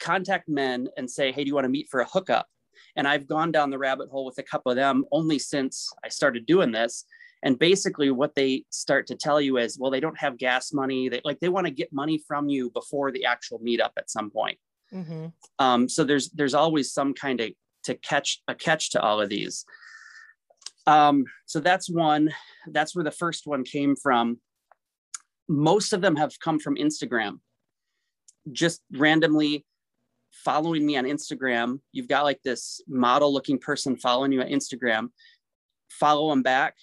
contact 0.00 0.48
men 0.48 0.88
and 0.96 1.10
say, 1.10 1.32
hey, 1.32 1.44
do 1.44 1.48
you 1.48 1.54
want 1.54 1.64
to 1.64 1.70
meet 1.70 1.88
for 1.90 2.00
a 2.00 2.06
hookup? 2.06 2.46
And 2.96 3.06
I've 3.06 3.26
gone 3.26 3.52
down 3.52 3.70
the 3.70 3.78
rabbit 3.78 4.08
hole 4.10 4.24
with 4.24 4.38
a 4.38 4.42
couple 4.42 4.72
of 4.72 4.76
them 4.76 5.04
only 5.12 5.38
since 5.38 5.90
I 6.04 6.08
started 6.08 6.46
doing 6.46 6.72
this. 6.72 7.04
And 7.42 7.58
basically, 7.58 8.10
what 8.10 8.34
they 8.34 8.64
start 8.70 9.06
to 9.08 9.14
tell 9.14 9.40
you 9.40 9.58
is, 9.58 9.78
well, 9.78 9.90
they 9.90 10.00
don't 10.00 10.18
have 10.18 10.38
gas 10.38 10.72
money. 10.72 11.08
They 11.08 11.20
like 11.24 11.38
they 11.40 11.48
want 11.48 11.66
to 11.66 11.72
get 11.72 11.92
money 11.92 12.22
from 12.26 12.48
you 12.48 12.70
before 12.70 13.12
the 13.12 13.24
actual 13.26 13.60
meetup 13.60 13.90
at 13.98 14.10
some 14.10 14.30
point. 14.30 14.58
Mm-hmm. 14.92 15.26
Um, 15.58 15.88
so 15.88 16.04
there's 16.04 16.30
there's 16.30 16.54
always 16.54 16.92
some 16.92 17.14
kind 17.14 17.40
of 17.40 17.50
to 17.84 17.94
catch 17.94 18.42
a 18.48 18.54
catch 18.54 18.90
to 18.92 19.00
all 19.00 19.20
of 19.20 19.28
these. 19.28 19.64
Um, 20.86 21.24
so 21.46 21.60
that's 21.60 21.90
one. 21.90 22.32
That's 22.68 22.94
where 22.94 23.04
the 23.04 23.10
first 23.10 23.46
one 23.46 23.64
came 23.64 23.96
from. 23.96 24.40
most 25.48 25.92
of 25.92 26.00
them 26.00 26.16
have 26.16 26.38
come 26.40 26.58
from 26.58 26.76
Instagram. 26.76 27.38
Just 28.52 28.82
randomly 28.92 29.64
following 30.32 30.84
me 30.84 30.96
on 30.96 31.04
Instagram. 31.04 31.80
You've 31.92 32.08
got 32.08 32.24
like 32.24 32.42
this 32.42 32.80
model 32.88 33.32
looking 33.32 33.58
person 33.58 33.96
following 33.96 34.32
you 34.32 34.40
on 34.40 34.48
Instagram. 34.48 35.08
Follow 35.90 36.30
them 36.30 36.42
back 36.42 36.74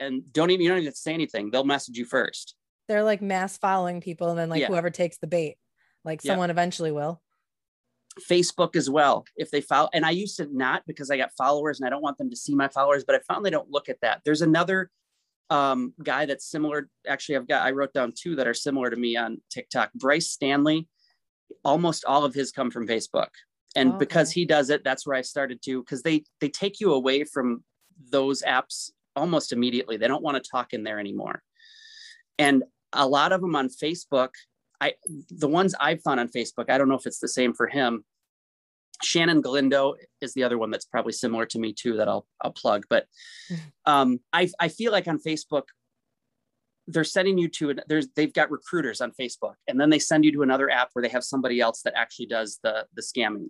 and 0.00 0.22
don't 0.32 0.50
even 0.50 0.62
you 0.64 0.68
don't 0.70 0.78
even 0.78 0.90
to 0.90 0.96
say 0.98 1.14
anything. 1.14 1.50
They'll 1.50 1.64
message 1.64 1.96
you 1.96 2.04
first. 2.04 2.56
They're 2.88 3.04
like 3.04 3.22
mass 3.22 3.56
following 3.58 4.00
people, 4.00 4.30
and 4.30 4.38
then 4.38 4.48
like 4.48 4.62
Yeah. 4.62 4.66
whoever 4.66 4.90
takes 4.90 5.18
the 5.18 5.26
bait, 5.28 5.56
like 6.04 6.24
Yeah. 6.24 6.32
someone 6.32 6.50
eventually 6.50 6.90
will. 6.90 7.22
Facebook 8.28 8.74
as 8.74 8.90
well. 8.90 9.24
If 9.36 9.50
they 9.52 9.60
follow, 9.60 9.88
and 9.94 10.04
I 10.04 10.10
used 10.10 10.36
to 10.38 10.48
not 10.50 10.82
because 10.86 11.10
I 11.10 11.16
got 11.16 11.30
followers 11.38 11.78
and 11.78 11.86
I 11.86 11.90
don't 11.90 12.02
want 12.02 12.18
them 12.18 12.30
to 12.30 12.36
see 12.36 12.54
my 12.54 12.66
followers, 12.66 13.04
but 13.04 13.14
I 13.14 13.20
found 13.20 13.44
they 13.44 13.50
don't 13.50 13.70
look 13.70 13.88
at 13.88 14.00
that. 14.02 14.22
There's 14.24 14.42
another 14.42 14.90
um, 15.50 15.94
guy 16.02 16.26
that's 16.26 16.48
similar. 16.48 16.88
Actually, 17.08 17.36
I've 17.36 17.48
got, 17.48 17.66
I 17.66 17.72
wrote 17.72 17.92
down 17.92 18.12
two 18.16 18.36
that 18.36 18.46
are 18.46 18.54
similar 18.54 18.88
to 18.88 18.96
me 18.96 19.16
on 19.16 19.40
TikTok. 19.50 19.92
Bryce 19.94 20.30
Stanley, 20.30 20.88
almost 21.64 22.04
all 22.04 22.24
of 22.24 22.34
his 22.34 22.52
come 22.52 22.70
from 22.70 22.86
Facebook. 22.86 23.30
And 23.74 23.94
Oh, 23.94 23.98
because 23.98 24.30
he 24.30 24.44
does 24.44 24.70
it, 24.70 24.84
that's 24.84 25.06
where 25.06 25.16
I 25.16 25.22
started 25.22 25.60
to, 25.62 25.82
because 25.82 26.02
they, 26.02 26.22
they 26.40 26.48
take 26.50 26.78
you 26.78 26.92
away 26.92 27.24
from 27.24 27.64
those 28.10 28.42
apps 28.42 28.90
almost 29.16 29.52
immediately. 29.52 29.96
They 29.96 30.08
don't 30.08 30.22
want 30.22 30.42
to 30.42 30.50
talk 30.50 30.72
in 30.72 30.84
there 30.84 30.98
anymore. 30.98 31.42
And 32.38 32.64
a 32.92 33.06
lot 33.06 33.32
of 33.32 33.40
them 33.40 33.54
on 33.54 33.68
Facebook, 33.68 34.30
I 34.80 34.94
the 35.30 35.48
ones 35.48 35.74
I've 35.78 36.02
found 36.02 36.20
on 36.20 36.28
Facebook, 36.28 36.70
I 36.70 36.78
don't 36.78 36.88
know 36.88 36.94
if 36.94 37.06
it's 37.06 37.18
the 37.18 37.28
same 37.28 37.54
for 37.54 37.66
him. 37.66 38.04
Shannon 39.02 39.40
Galindo 39.40 39.94
is 40.20 40.34
the 40.34 40.42
other 40.42 40.58
one 40.58 40.70
that's 40.70 40.84
probably 40.84 41.12
similar 41.12 41.46
to 41.46 41.58
me 41.58 41.72
too 41.72 41.96
that 41.96 42.08
I'll 42.08 42.26
I'll 42.42 42.52
plug. 42.52 42.84
But 42.88 43.06
um, 43.86 44.20
I 44.32 44.50
I 44.58 44.68
feel 44.68 44.92
like 44.92 45.08
on 45.08 45.18
Facebook, 45.18 45.64
they're 46.86 47.04
sending 47.04 47.38
you 47.38 47.48
to 47.48 47.70
an, 47.70 47.80
there's 47.88 48.08
they've 48.16 48.32
got 48.32 48.50
recruiters 48.50 49.00
on 49.00 49.12
Facebook, 49.18 49.54
and 49.68 49.80
then 49.80 49.90
they 49.90 49.98
send 49.98 50.24
you 50.24 50.32
to 50.32 50.42
another 50.42 50.70
app 50.70 50.90
where 50.92 51.02
they 51.02 51.08
have 51.08 51.24
somebody 51.24 51.60
else 51.60 51.82
that 51.82 51.94
actually 51.96 52.26
does 52.26 52.58
the 52.62 52.86
the 52.94 53.02
scamming. 53.02 53.48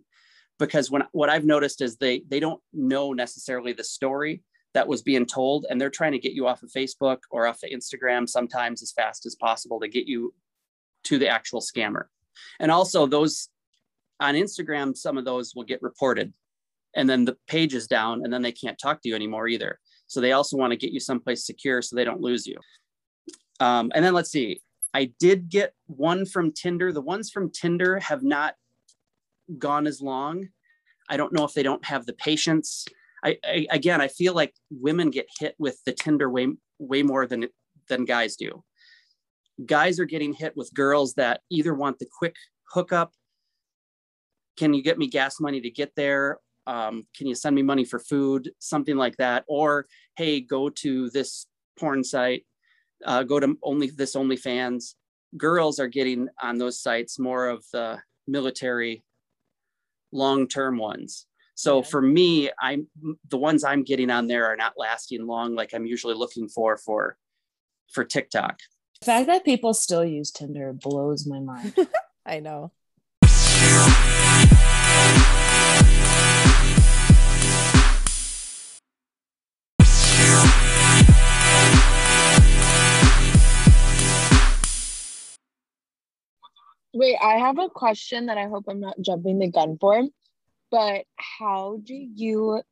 Because 0.58 0.90
when 0.90 1.02
what 1.12 1.30
I've 1.30 1.44
noticed 1.44 1.80
is 1.80 1.96
they 1.96 2.22
they 2.28 2.40
don't 2.40 2.60
know 2.72 3.12
necessarily 3.12 3.72
the 3.72 3.84
story 3.84 4.42
that 4.74 4.86
was 4.86 5.02
being 5.02 5.26
told, 5.26 5.66
and 5.68 5.80
they're 5.80 5.90
trying 5.90 6.12
to 6.12 6.18
get 6.18 6.32
you 6.32 6.46
off 6.46 6.62
of 6.62 6.70
Facebook 6.70 7.18
or 7.30 7.46
off 7.46 7.62
of 7.62 7.70
Instagram 7.70 8.28
sometimes 8.28 8.82
as 8.82 8.92
fast 8.92 9.26
as 9.26 9.34
possible 9.34 9.80
to 9.80 9.88
get 9.88 10.06
you 10.06 10.32
to 11.04 11.18
the 11.18 11.28
actual 11.28 11.60
scammer. 11.60 12.04
And 12.60 12.70
also 12.70 13.06
those 13.06 13.48
on 14.20 14.34
Instagram, 14.34 14.96
some 14.96 15.18
of 15.18 15.24
those 15.24 15.54
will 15.54 15.64
get 15.64 15.82
reported 15.82 16.32
and 16.94 17.08
then 17.08 17.24
the 17.24 17.36
page 17.46 17.74
is 17.74 17.86
down 17.86 18.22
and 18.24 18.32
then 18.32 18.42
they 18.42 18.52
can't 18.52 18.78
talk 18.78 19.02
to 19.02 19.08
you 19.08 19.14
anymore 19.14 19.48
either. 19.48 19.78
So 20.06 20.20
they 20.20 20.32
also 20.32 20.56
want 20.56 20.72
to 20.72 20.76
get 20.76 20.92
you 20.92 21.00
someplace 21.00 21.46
secure 21.46 21.82
so 21.82 21.94
they 21.94 22.04
don't 22.04 22.20
lose 22.20 22.46
you. 22.46 22.56
Um, 23.60 23.92
and 23.94 24.04
then 24.04 24.14
let's 24.14 24.30
see, 24.30 24.60
I 24.92 25.12
did 25.20 25.48
get 25.48 25.72
one 25.86 26.26
from 26.26 26.52
Tinder. 26.52 26.92
The 26.92 27.00
ones 27.00 27.30
from 27.30 27.50
Tinder 27.50 28.00
have 28.00 28.22
not 28.22 28.54
gone 29.58 29.86
as 29.86 30.00
long. 30.00 30.48
I 31.08 31.16
don't 31.16 31.32
know 31.32 31.44
if 31.44 31.54
they 31.54 31.62
don't 31.62 31.84
have 31.84 32.06
the 32.06 32.12
patience. 32.14 32.86
I, 33.24 33.38
I 33.44 33.66
again, 33.70 34.00
I 34.00 34.08
feel 34.08 34.34
like 34.34 34.54
women 34.70 35.10
get 35.10 35.26
hit 35.38 35.54
with 35.58 35.78
the 35.84 35.92
Tinder 35.92 36.30
way 36.30 36.48
way 36.78 37.02
more 37.02 37.26
than 37.26 37.48
than 37.88 38.04
guys 38.04 38.36
do. 38.36 38.62
Guys 39.64 40.00
are 40.00 40.06
getting 40.06 40.32
hit 40.32 40.56
with 40.56 40.72
girls 40.72 41.14
that 41.14 41.40
either 41.50 41.74
want 41.74 41.98
the 41.98 42.06
quick 42.18 42.36
hookup 42.72 43.12
can 44.56 44.74
you 44.74 44.82
get 44.82 44.98
me 44.98 45.06
gas 45.06 45.40
money 45.40 45.60
to 45.62 45.70
get 45.70 45.92
there? 45.96 46.38
Um, 46.66 47.06
can 47.16 47.26
you 47.26 47.34
send 47.34 47.56
me 47.56 47.62
money 47.62 47.84
for 47.84 47.98
food? 47.98 48.50
something 48.58 48.96
like 48.96 49.16
that. 49.16 49.44
Or 49.48 49.86
hey 50.16 50.40
go 50.42 50.68
to 50.68 51.08
this 51.10 51.46
porn 51.78 52.04
site 52.04 52.44
uh, 53.04 53.22
go 53.22 53.40
to 53.40 53.56
only 53.62 53.88
this 53.88 54.14
onlyfans. 54.14 54.94
Girls 55.36 55.78
are 55.78 55.86
getting 55.86 56.28
on 56.42 56.58
those 56.58 56.80
sites 56.80 57.18
more 57.18 57.48
of 57.48 57.64
the 57.72 57.98
military 58.26 59.04
long-term 60.12 60.76
ones 60.76 61.26
so 61.60 61.76
Yeah. 61.78 61.82
for 61.92 62.00
me 62.00 62.50
i'm 62.60 62.86
the 63.28 63.36
ones 63.36 63.64
i'm 63.64 63.82
getting 63.82 64.10
on 64.10 64.26
there 64.28 64.46
are 64.46 64.56
not 64.56 64.72
lasting 64.78 65.26
long 65.26 65.54
like 65.54 65.74
i'm 65.74 65.84
usually 65.94 66.14
looking 66.14 66.48
for 66.48 66.78
for 66.78 67.16
for 67.94 68.02
tiktok 68.04 68.56
The 69.00 69.06
fact 69.06 69.26
that 69.28 69.44
people 69.44 69.72
still 69.74 70.04
use 70.04 70.30
Tinder 70.30 70.72
blows 70.72 71.26
my 71.26 71.40
mind. 71.40 71.72
I 72.34 72.40
know. 72.40 72.70
Wait, 86.92 87.16
I 87.22 87.38
have 87.38 87.58
a 87.58 87.68
question 87.68 88.26
that 88.26 88.36
I 88.38 88.48
hope 88.48 88.64
I'm 88.68 88.80
not 88.80 89.00
jumping 89.00 89.38
the 89.38 89.48
gun 89.48 89.78
for. 89.80 90.02
But 90.70 91.04
how 91.16 91.80
do 91.82 91.94
you 91.94 92.62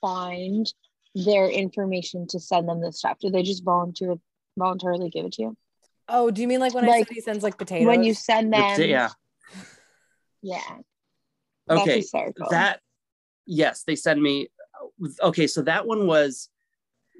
find 0.00 0.66
their 1.14 1.48
information 1.48 2.26
to 2.28 2.38
send 2.40 2.68
them 2.68 2.80
this 2.80 2.98
stuff? 2.98 3.18
Do 3.20 3.30
they 3.30 3.42
just 3.42 3.64
volunteer 3.64 4.14
voluntarily 4.56 5.10
give 5.10 5.24
it 5.26 5.32
to 5.32 5.42
you? 5.42 5.56
Oh, 6.08 6.30
do 6.30 6.40
you 6.40 6.48
mean 6.48 6.60
like 6.60 6.74
when 6.74 6.84
I 6.84 6.88
Like, 6.88 7.08
said 7.08 7.14
he 7.14 7.20
sends 7.20 7.42
like 7.42 7.58
potatoes? 7.58 7.86
When 7.86 8.02
you 8.02 8.14
send 8.14 8.52
The- 8.52 8.58
them, 8.58 8.88
yeah 8.88 9.08
yeah. 10.42 10.60
okay 11.68 12.02
That's 12.12 12.50
that 12.50 12.80
yes 13.46 13.82
they 13.84 13.96
send 13.96 14.22
me 14.22 14.48
okay 15.20 15.46
so 15.46 15.62
that 15.62 15.86
one 15.86 16.06
was 16.06 16.48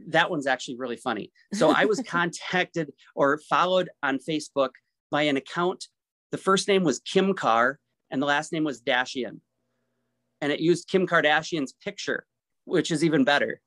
that 0.09 0.31
one's 0.31 0.47
actually 0.47 0.77
really 0.77 0.97
funny 0.97 1.33
so 1.53 1.71
i 1.71 1.85
was 1.85 2.01
contacted 2.07 2.93
or 3.17 3.39
followed 3.39 3.91
on 4.03 4.19
facebook 4.19 4.71
by 5.11 5.23
an 5.23 5.37
account 5.37 5.89
the 6.31 6.39
first 6.39 6.69
name 6.69 6.85
was 6.85 7.01
kim 7.01 7.35
carr 7.35 7.79
and 8.11 8.23
the 8.23 8.27
last 8.27 8.53
name 8.53 8.63
was 8.63 8.81
dashian 8.81 9.41
and 10.41 10.53
it 10.53 10.61
used 10.61 10.89
kim 10.89 11.07
kardashian's 11.07 11.75
picture 11.85 12.27
which 12.65 12.91
is 12.91 13.05
even 13.05 13.25
better 13.25 13.61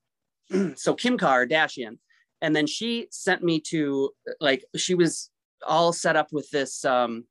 so 0.75 0.94
kim 0.94 1.18
kardashian 1.18 1.98
and 2.42 2.56
then 2.56 2.68
she 2.68 3.08
sent 3.12 3.44
me 3.44 3.60
to 3.60 4.10
like 4.40 4.63
she 4.75 4.96
was 4.96 5.30
all 5.66 5.94
set 5.94 6.16
up 6.16 6.28
with 6.32 6.50
this 6.50 6.84
um, 6.86 7.25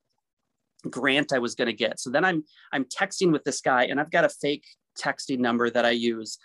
grant 0.89 1.33
i 1.33 1.39
was 1.39 1.55
going 1.55 1.67
to 1.67 1.73
get 1.73 1.99
so 1.99 2.11
then 2.11 2.25
i'm 2.25 2.45
I'm 2.73 2.85
texting 2.85 3.33
with 3.33 3.45
this 3.45 3.61
guy 3.61 3.85
and 3.85 4.01
I've 4.01 4.11
got 4.11 4.25
a 4.25 4.29
fake 4.29 4.65
texting 4.99 5.39
number 5.39 5.71
that 5.71 5.85
I 5.85 5.91
use. 5.91 6.39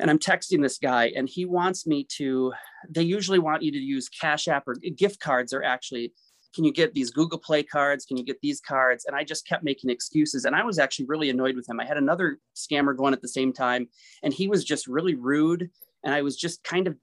And 0.00 0.10
I'm 0.10 0.18
texting 0.18 0.62
this 0.62 0.78
guy 0.78 1.12
and 1.16 1.28
he 1.28 1.44
wants 1.44 1.86
me 1.86 2.06
to, 2.16 2.52
they 2.88 3.02
usually 3.02 3.40
want 3.40 3.62
you 3.62 3.72
to 3.72 3.78
use 3.78 4.08
Cash 4.08 4.46
App 4.46 4.68
or 4.68 4.74
gift 4.74 5.20
cards 5.20 5.52
or 5.52 5.64
actually, 5.64 6.12
can 6.54 6.64
you 6.64 6.72
get 6.72 6.94
these 6.94 7.10
Google 7.10 7.38
Play 7.38 7.62
cards? 7.62 8.04
Can 8.04 8.16
you 8.16 8.24
get 8.24 8.40
these 8.40 8.60
cards? 8.60 9.04
And 9.04 9.14
I 9.14 9.22
just 9.22 9.46
kept 9.46 9.64
making 9.64 9.90
excuses. 9.90 10.44
And 10.44 10.56
I 10.56 10.64
was 10.64 10.78
actually 10.78 11.06
really 11.06 11.30
annoyed 11.30 11.56
with 11.56 11.68
him. 11.68 11.78
I 11.78 11.84
had 11.84 11.98
another 11.98 12.38
scammer 12.56 12.96
going 12.96 13.12
at 13.12 13.22
the 13.22 13.28
same 13.28 13.52
time 13.52 13.88
and 14.22 14.32
he 14.32 14.48
was 14.48 14.64
just 14.64 14.86
really 14.86 15.14
rude. 15.14 15.70
And 16.04 16.14
I 16.14 16.22
was 16.22 16.36
just 16.36 16.64
kind 16.64 16.86
of 16.86 16.96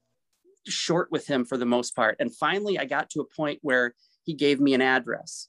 short 0.66 1.12
with 1.12 1.26
him 1.26 1.44
for 1.44 1.56
the 1.56 1.64
most 1.64 1.94
part. 1.94 2.16
And 2.18 2.34
finally, 2.34 2.78
I 2.78 2.86
got 2.86 3.10
to 3.10 3.20
a 3.20 3.36
point 3.36 3.60
where 3.62 3.94
he 4.24 4.34
gave 4.34 4.58
me 4.60 4.74
an 4.74 4.82
address 4.82 5.48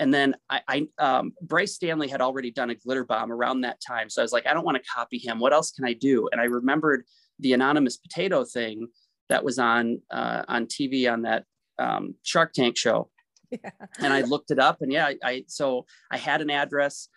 and 0.00 0.12
then 0.12 0.34
I, 0.48 0.60
I 0.66 0.88
um, 0.98 1.34
Bryce 1.42 1.74
Stanley 1.74 2.08
had 2.08 2.22
already 2.22 2.50
done 2.50 2.70
a 2.70 2.74
glitter 2.74 3.04
bomb 3.04 3.30
around 3.30 3.60
that 3.60 3.80
time. 3.86 4.08
So 4.08 4.22
I 4.22 4.24
was 4.24 4.32
like, 4.32 4.46
I 4.46 4.54
don't 4.54 4.64
want 4.64 4.82
to 4.82 4.90
copy 4.90 5.18
him. 5.18 5.38
What 5.38 5.52
else 5.52 5.70
can 5.70 5.84
I 5.84 5.92
do? 5.92 6.28
And 6.32 6.40
I 6.40 6.44
remembered 6.44 7.04
the 7.38 7.52
anonymous 7.52 7.98
potato 7.98 8.44
thing 8.44 8.88
that 9.28 9.44
was 9.44 9.58
on 9.58 10.00
uh, 10.10 10.42
on 10.48 10.66
TV 10.66 11.10
on 11.12 11.22
that 11.22 11.44
um, 11.80 12.14
Shark 12.22 12.52
Tank 12.52 12.76
show. 12.76 13.10
Yeah. 13.52 13.70
And 13.98 14.12
I 14.12 14.20
looked 14.20 14.52
it 14.52 14.60
up, 14.60 14.80
and 14.80 14.92
yeah, 14.92 15.06
I, 15.06 15.16
I 15.24 15.44
so 15.48 15.84
I 16.08 16.18
had 16.18 16.40
an 16.40 16.50
address. 16.50 17.08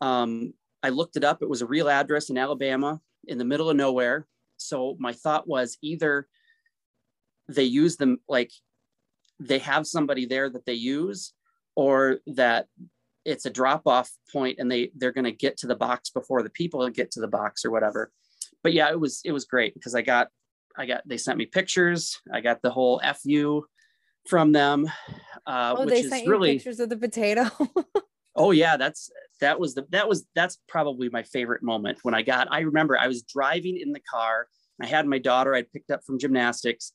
Um, 0.00 0.54
I 0.82 0.88
looked 0.88 1.18
it 1.18 1.24
up. 1.24 1.42
It 1.42 1.48
was 1.50 1.60
a 1.60 1.66
real 1.66 1.90
address 1.90 2.30
in 2.30 2.38
Alabama, 2.38 3.02
in 3.26 3.36
the 3.36 3.44
middle 3.44 3.68
of 3.68 3.76
nowhere. 3.76 4.26
So 4.56 4.96
my 4.98 5.12
thought 5.12 5.46
was 5.46 5.76
either 5.82 6.26
they 7.48 7.64
use 7.64 7.98
them 7.98 8.18
like 8.30 8.50
they 9.40 9.58
have 9.58 9.86
somebody 9.86 10.26
there 10.26 10.48
that 10.48 10.66
they 10.66 10.74
use 10.74 11.32
or 11.76 12.18
that 12.26 12.66
it's 13.24 13.46
a 13.46 13.50
drop 13.50 13.86
off 13.86 14.10
point 14.32 14.58
and 14.58 14.70
they 14.70 14.90
they're 14.96 15.12
going 15.12 15.24
to 15.24 15.32
get 15.32 15.56
to 15.58 15.66
the 15.66 15.76
box 15.76 16.10
before 16.10 16.42
the 16.42 16.50
people 16.50 16.88
get 16.88 17.10
to 17.10 17.20
the 17.20 17.28
box 17.28 17.64
or 17.64 17.70
whatever 17.70 18.10
but 18.62 18.72
yeah 18.72 18.90
it 18.90 18.98
was 18.98 19.20
it 19.24 19.32
was 19.32 19.44
great 19.44 19.74
because 19.74 19.94
i 19.94 20.02
got 20.02 20.28
i 20.76 20.86
got 20.86 21.02
they 21.06 21.16
sent 21.16 21.38
me 21.38 21.46
pictures 21.46 22.20
i 22.32 22.40
got 22.40 22.60
the 22.62 22.70
whole 22.70 23.00
fu 23.22 23.64
from 24.28 24.52
them 24.52 24.86
uh 25.46 25.74
oh, 25.76 25.80
which 25.84 25.90
they 25.90 26.00
is 26.00 26.10
sent 26.10 26.24
you 26.24 26.30
really 26.30 26.54
pictures 26.54 26.80
of 26.80 26.88
the 26.88 26.96
potato. 26.96 27.46
oh 28.36 28.50
yeah 28.50 28.76
that's 28.76 29.10
that 29.40 29.58
was 29.58 29.74
the 29.74 29.86
that 29.90 30.08
was 30.08 30.26
that's 30.34 30.58
probably 30.68 31.08
my 31.08 31.22
favorite 31.22 31.62
moment 31.62 31.98
when 32.02 32.14
i 32.14 32.22
got 32.22 32.48
i 32.50 32.60
remember 32.60 32.98
i 32.98 33.08
was 33.08 33.22
driving 33.22 33.78
in 33.78 33.92
the 33.92 34.00
car 34.00 34.46
i 34.82 34.86
had 34.86 35.06
my 35.06 35.18
daughter 35.18 35.54
i'd 35.54 35.72
picked 35.72 35.90
up 35.90 36.04
from 36.04 36.18
gymnastics 36.18 36.92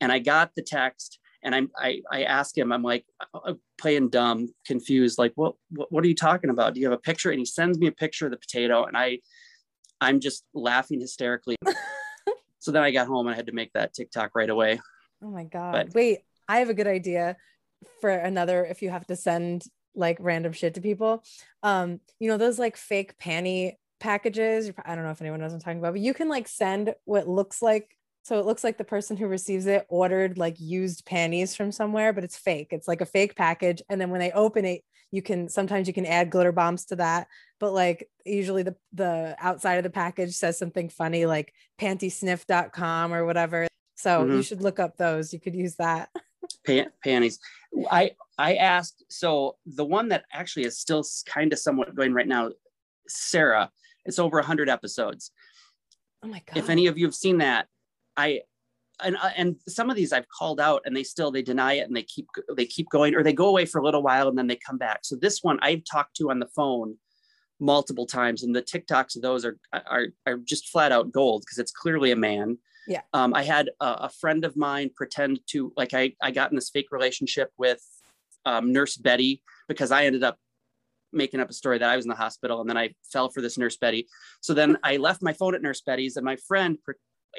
and 0.00 0.10
i 0.10 0.18
got 0.18 0.50
the 0.56 0.62
text 0.62 1.18
and 1.42 1.54
I'm, 1.54 1.70
I, 1.76 2.02
I 2.10 2.22
asked 2.22 2.56
him, 2.56 2.72
I'm 2.72 2.82
like 2.82 3.04
uh, 3.34 3.54
playing 3.78 4.10
dumb, 4.10 4.54
confused, 4.64 5.18
like, 5.18 5.32
what, 5.34 5.54
what, 5.70 5.90
what 5.90 6.04
are 6.04 6.08
you 6.08 6.14
talking 6.14 6.50
about? 6.50 6.74
Do 6.74 6.80
you 6.80 6.86
have 6.86 6.96
a 6.96 7.02
picture? 7.02 7.30
And 7.30 7.38
he 7.38 7.44
sends 7.44 7.78
me 7.78 7.88
a 7.88 7.92
picture 7.92 8.26
of 8.26 8.30
the 8.30 8.38
potato, 8.38 8.84
and 8.84 8.96
I, 8.96 9.18
I'm 10.00 10.20
just 10.20 10.44
laughing 10.54 11.00
hysterically. 11.00 11.56
so 12.60 12.70
then 12.70 12.82
I 12.82 12.92
got 12.92 13.08
home 13.08 13.26
and 13.26 13.34
I 13.34 13.36
had 13.36 13.46
to 13.46 13.52
make 13.52 13.72
that 13.72 13.92
TikTok 13.92 14.32
right 14.34 14.50
away. 14.50 14.80
oh 15.22 15.30
my 15.30 15.44
god! 15.44 15.72
But- 15.72 15.94
Wait, 15.94 16.20
I 16.52 16.58
have 16.58 16.68
a 16.68 16.74
good 16.74 16.86
idea 16.86 17.36
for 18.00 18.10
another 18.10 18.64
if 18.64 18.82
you 18.82 18.90
have 18.90 19.06
to 19.06 19.16
send 19.16 19.64
like 19.94 20.18
random 20.20 20.52
shit 20.52 20.74
to 20.74 20.80
people. 20.80 21.24
Um, 21.62 22.00
you 22.18 22.28
know, 22.28 22.36
those 22.36 22.58
like 22.58 22.76
fake 22.76 23.18
panty 23.18 23.74
packages. 24.00 24.70
I 24.84 24.94
don't 24.94 25.04
know 25.04 25.10
if 25.10 25.20
anyone 25.20 25.40
knows 25.40 25.52
what 25.52 25.56
I'm 25.56 25.60
talking 25.60 25.78
about, 25.78 25.94
but 25.94 26.00
you 26.00 26.14
can 26.14 26.28
like 26.28 26.48
send 26.48 26.94
what 27.04 27.28
looks 27.28 27.62
like 27.62 27.96
so 28.24 28.38
it 28.38 28.46
looks 28.46 28.62
like 28.62 28.78
the 28.78 28.84
person 28.84 29.16
who 29.16 29.26
receives 29.26 29.66
it 29.66 29.84
ordered 29.88 30.38
like 30.38 30.60
used 30.60 31.04
panties 31.04 31.56
from 31.56 31.72
somewhere, 31.72 32.12
but 32.12 32.22
it's 32.22 32.38
fake. 32.38 32.68
It's 32.70 32.86
like 32.86 33.00
a 33.00 33.06
fake 33.06 33.34
package. 33.34 33.82
And 33.88 34.00
then 34.00 34.10
when 34.10 34.20
they 34.20 34.30
open 34.30 34.64
it, 34.64 34.82
you 35.10 35.22
can 35.22 35.48
sometimes 35.48 35.88
you 35.88 35.92
can 35.92 36.06
add 36.06 36.30
glitter 36.30 36.52
bombs 36.52 36.84
to 36.86 36.96
that. 36.96 37.26
But 37.58 37.72
like 37.72 38.08
usually 38.24 38.62
the 38.62 38.76
the 38.92 39.36
outside 39.40 39.74
of 39.74 39.82
the 39.82 39.90
package 39.90 40.34
says 40.34 40.58
something 40.58 40.88
funny 40.88 41.26
like 41.26 41.52
pantysniff.com 41.80 43.12
or 43.12 43.26
whatever. 43.26 43.66
So 43.96 44.22
mm-hmm. 44.22 44.36
you 44.36 44.42
should 44.42 44.62
look 44.62 44.78
up 44.78 44.96
those. 44.96 45.32
You 45.32 45.40
could 45.40 45.54
use 45.54 45.76
that. 45.76 46.08
Pan- 46.66 46.90
panties. 47.02 47.38
I 47.90 48.12
I 48.38 48.56
asked 48.56 49.04
so 49.08 49.56
the 49.66 49.84
one 49.84 50.08
that 50.08 50.24
actually 50.32 50.64
is 50.64 50.78
still 50.78 51.04
kind 51.26 51.52
of 51.52 51.58
somewhat 51.58 51.94
going 51.94 52.12
right 52.12 52.28
now, 52.28 52.50
Sarah. 53.08 53.70
It's 54.04 54.18
over 54.18 54.40
hundred 54.42 54.68
episodes. 54.68 55.30
Oh 56.22 56.28
my 56.28 56.42
god! 56.46 56.56
If 56.56 56.70
any 56.70 56.86
of 56.86 56.98
you 56.98 57.06
have 57.06 57.14
seen 57.14 57.38
that, 57.38 57.68
I 58.16 58.42
and 59.02 59.16
uh, 59.16 59.30
and 59.36 59.56
some 59.68 59.90
of 59.90 59.96
these 59.96 60.12
I've 60.12 60.28
called 60.28 60.60
out 60.60 60.82
and 60.84 60.96
they 60.96 61.04
still 61.04 61.30
they 61.30 61.42
deny 61.42 61.74
it 61.74 61.86
and 61.86 61.96
they 61.96 62.02
keep 62.02 62.26
they 62.56 62.66
keep 62.66 62.88
going 62.90 63.14
or 63.14 63.22
they 63.22 63.32
go 63.32 63.48
away 63.48 63.64
for 63.64 63.80
a 63.80 63.84
little 63.84 64.02
while 64.02 64.28
and 64.28 64.36
then 64.36 64.46
they 64.46 64.56
come 64.56 64.78
back. 64.78 65.00
So 65.02 65.16
this 65.16 65.42
one 65.42 65.58
I've 65.62 65.84
talked 65.84 66.16
to 66.16 66.30
on 66.30 66.38
the 66.38 66.48
phone 66.54 66.96
multiple 67.60 68.06
times 68.06 68.42
and 68.42 68.54
the 68.54 68.62
TikToks 68.62 69.16
of 69.16 69.22
those 69.22 69.44
are 69.44 69.58
are 69.72 70.08
are 70.26 70.36
just 70.38 70.68
flat 70.68 70.92
out 70.92 71.12
gold 71.12 71.42
because 71.42 71.58
it's 71.58 71.72
clearly 71.72 72.10
a 72.10 72.16
man. 72.16 72.58
Yeah. 72.86 73.02
Um, 73.12 73.32
I 73.34 73.42
had 73.44 73.70
a, 73.80 73.86
a, 73.86 74.08
friend 74.08 74.44
of 74.44 74.56
mine 74.56 74.90
pretend 74.94 75.40
to 75.48 75.72
like 75.76 75.94
I 75.94 76.14
I 76.20 76.32
got 76.32 76.50
in 76.50 76.56
this 76.56 76.70
fake 76.70 76.88
relationship 76.90 77.50
with 77.56 77.80
um, 78.44 78.72
Nurse 78.72 78.96
Betty 78.96 79.42
because 79.68 79.92
I 79.92 80.06
ended 80.06 80.24
up 80.24 80.36
making 81.12 81.40
up 81.40 81.50
a 81.50 81.52
story 81.52 81.78
that 81.78 81.88
I 81.88 81.94
was 81.94 82.04
in 82.04 82.08
the 82.08 82.16
hospital 82.16 82.60
and 82.60 82.68
then 82.68 82.76
I 82.76 82.94
fell 83.12 83.28
for 83.28 83.40
this 83.40 83.56
Nurse 83.56 83.76
Betty. 83.76 84.08
So 84.40 84.52
then 84.52 84.78
I 84.84 84.96
left 84.96 85.22
my 85.22 85.32
phone 85.32 85.54
at 85.54 85.62
Nurse 85.62 85.80
Betty's 85.80 86.16
and 86.16 86.24
my 86.24 86.36
friend 86.48 86.78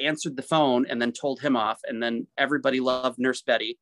answered 0.02 0.36
the 0.36 0.44
phone 0.44 0.86
and 0.88 1.02
then 1.02 1.12
told 1.12 1.42
him 1.42 1.56
off. 1.56 1.80
And 1.86 2.02
then 2.02 2.28
everybody 2.38 2.80
loved 2.80 3.20
Nurse 3.20 3.42
Betty. 3.42 3.78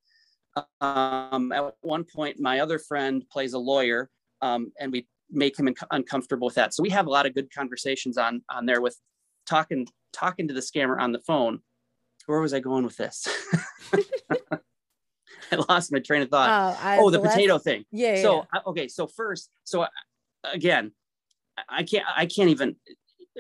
Um, 0.82 1.52
at 1.52 1.74
one 1.82 2.04
point, 2.04 2.40
my 2.40 2.60
other 2.60 2.80
friend 2.80 3.24
plays 3.32 3.54
a 3.54 3.60
lawyer, 3.60 4.10
um, 4.42 4.72
and 4.80 4.92
we 4.92 5.08
make 5.30 5.58
him 5.58 5.74
uncomfortable 5.92 6.48
with 6.48 6.56
that. 6.56 6.74
So 6.74 6.84
we 6.84 6.90
have 6.90 7.08
a 7.08 7.10
lot 7.10 7.26
of 7.26 7.34
good 7.34 7.54
conversations 7.54 8.18
on 8.18 8.42
on 8.50 8.66
there 8.66 8.82
with 8.82 8.98
talking 9.48 9.88
talking 10.14 10.48
to 10.48 10.54
the 10.54 10.62
scammer 10.62 11.00
on 11.00 11.12
the 11.12 11.20
phone. 11.20 11.60
Where 12.26 12.40
was 12.40 12.54
I 12.54 12.60
going 12.60 12.86
with 12.86 12.98
this? 12.98 13.28
I 15.52 15.56
lost 15.68 15.92
my 15.92 16.00
train 16.00 16.22
of 16.22 16.30
thought. 16.30 16.78
Uh, 16.82 16.98
oh, 17.00 17.10
the, 17.10 17.20
the 17.20 17.28
potato 17.28 17.58
thing. 17.58 17.84
Yeah. 17.92 18.22
So 18.22 18.46
yeah. 18.54 18.60
okay, 18.68 18.88
so 18.88 19.08
first, 19.08 19.50
so 19.64 19.86
again, 20.46 20.92
I 21.70 21.84
can't 21.84 22.06
I 22.16 22.26
can't 22.26 22.50
even 22.50 22.76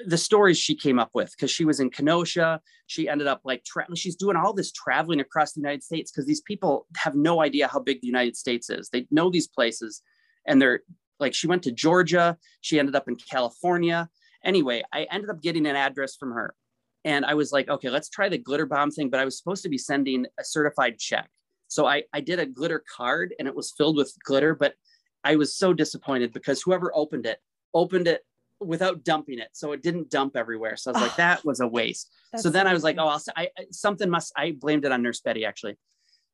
the 0.06 0.18
stories 0.18 0.58
she 0.58 0.76
came 0.76 1.00
up 1.00 1.10
with 1.14 1.32
because 1.32 1.52
she 1.52 1.66
was 1.66 1.80
in 1.80 1.90
Kenosha. 1.90 2.62
She 2.88 3.10
ended 3.10 3.28
up 3.28 3.42
like 3.44 3.64
tra- 3.64 3.88
she's 3.96 4.16
doing 4.16 4.36
all 4.36 4.54
this 4.54 4.72
traveling 4.72 5.20
across 5.20 5.54
the 5.54 5.60
United 5.60 5.84
States 5.84 6.12
because 6.12 6.26
these 6.26 6.42
people 6.42 6.88
have 6.98 7.16
no 7.16 7.42
idea 7.42 7.68
how 7.68 7.80
big 7.80 8.02
the 8.02 8.08
United 8.08 8.36
States 8.36 8.70
is. 8.70 8.90
They 8.90 9.08
know 9.12 9.30
these 9.30 9.48
places, 9.48 10.02
and 10.46 10.62
they're 10.62 10.82
like 11.20 11.34
she 11.34 11.48
went 11.48 11.64
to 11.64 11.72
Georgia. 11.72 12.38
She 12.62 12.80
ended 12.80 12.96
up 12.96 13.08
in 13.08 13.16
California. 13.16 14.10
Anyway, 14.44 14.84
I 14.92 15.04
ended 15.12 15.30
up 15.30 15.42
getting 15.42 15.68
an 15.68 15.76
address 15.76 16.16
from 16.16 16.32
her, 16.32 16.56
and 17.04 17.26
I 17.26 17.34
was 17.34 17.52
like, 17.52 17.70
okay, 17.70 17.90
let's 17.90 18.10
try 18.10 18.30
the 18.30 18.38
glitter 18.38 18.66
bomb 18.66 18.92
thing. 18.92 19.10
But 19.10 19.20
I 19.20 19.26
was 19.26 19.38
supposed 19.38 19.64
to 19.64 19.70
be 19.70 19.78
sending 19.78 20.26
a 20.40 20.44
certified 20.44 20.98
check, 21.00 21.30
so 21.68 21.86
I 21.86 22.04
I 22.14 22.22
did 22.22 22.40
a 22.40 22.46
glitter 22.46 22.84
card, 22.96 23.34
and 23.40 23.48
it 23.48 23.56
was 23.56 23.74
filled 23.78 23.98
with 23.98 24.14
glitter, 24.24 24.56
but 24.56 24.76
I 25.24 25.36
was 25.36 25.56
so 25.56 25.74
disappointed 25.74 26.34
because 26.34 26.62
whoever 26.62 26.92
opened 26.96 27.26
it 27.26 27.40
opened 27.74 28.08
it 28.08 28.26
without 28.62 29.04
dumping 29.04 29.40
it. 29.40 29.50
So 29.54 29.72
it 29.72 29.82
didn't 29.82 30.10
dump 30.10 30.36
everywhere. 30.38 30.78
So 30.78 30.92
I 30.92 30.94
was 30.94 31.02
like, 31.02 31.16
that 31.18 31.44
was 31.44 31.60
a 31.60 31.68
waste. 31.68 32.12
so 32.38 32.50
then 32.50 32.68
I 32.68 32.74
was 32.74 32.84
like, 32.84 32.98
oh, 33.00 33.08
I'll, 33.08 33.22
I, 33.36 33.50
something 33.72 34.10
must, 34.10 34.32
I 34.38 34.52
blamed 34.52 34.86
it 34.86 34.92
on 34.92 35.02
Nurse 35.02 35.20
Betty 35.20 35.46
actually. 35.46 35.78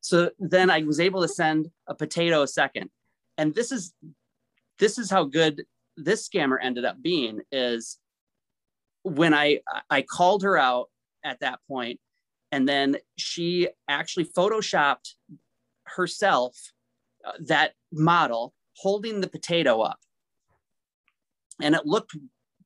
So 0.00 0.30
then 0.38 0.70
I 0.70 0.82
was 0.82 1.00
able 1.00 1.22
to 1.22 1.28
send 1.28 1.70
a 1.86 1.94
potato 1.94 2.42
a 2.42 2.48
second. 2.48 2.90
And 3.36 3.54
this 3.54 3.72
is, 3.72 3.94
this 4.78 4.98
is 4.98 5.10
how 5.10 5.24
good 5.24 5.64
this 5.96 6.28
scammer 6.28 6.56
ended 6.62 6.84
up 6.84 7.02
being 7.02 7.40
is 7.50 7.98
when 9.02 9.34
I, 9.34 9.60
I 9.90 10.02
called 10.02 10.42
her 10.42 10.56
out 10.56 10.88
at 11.24 11.40
that 11.40 11.60
point 11.68 12.00
and 12.52 12.68
then 12.68 12.96
she 13.16 13.68
actually 13.88 14.24
photoshopped 14.24 15.14
herself, 15.84 16.56
uh, 17.24 17.32
that 17.46 17.72
model 17.92 18.54
holding 18.76 19.20
the 19.20 19.28
potato 19.28 19.80
up. 19.80 19.98
And 21.60 21.74
it 21.74 21.84
looked 21.84 22.16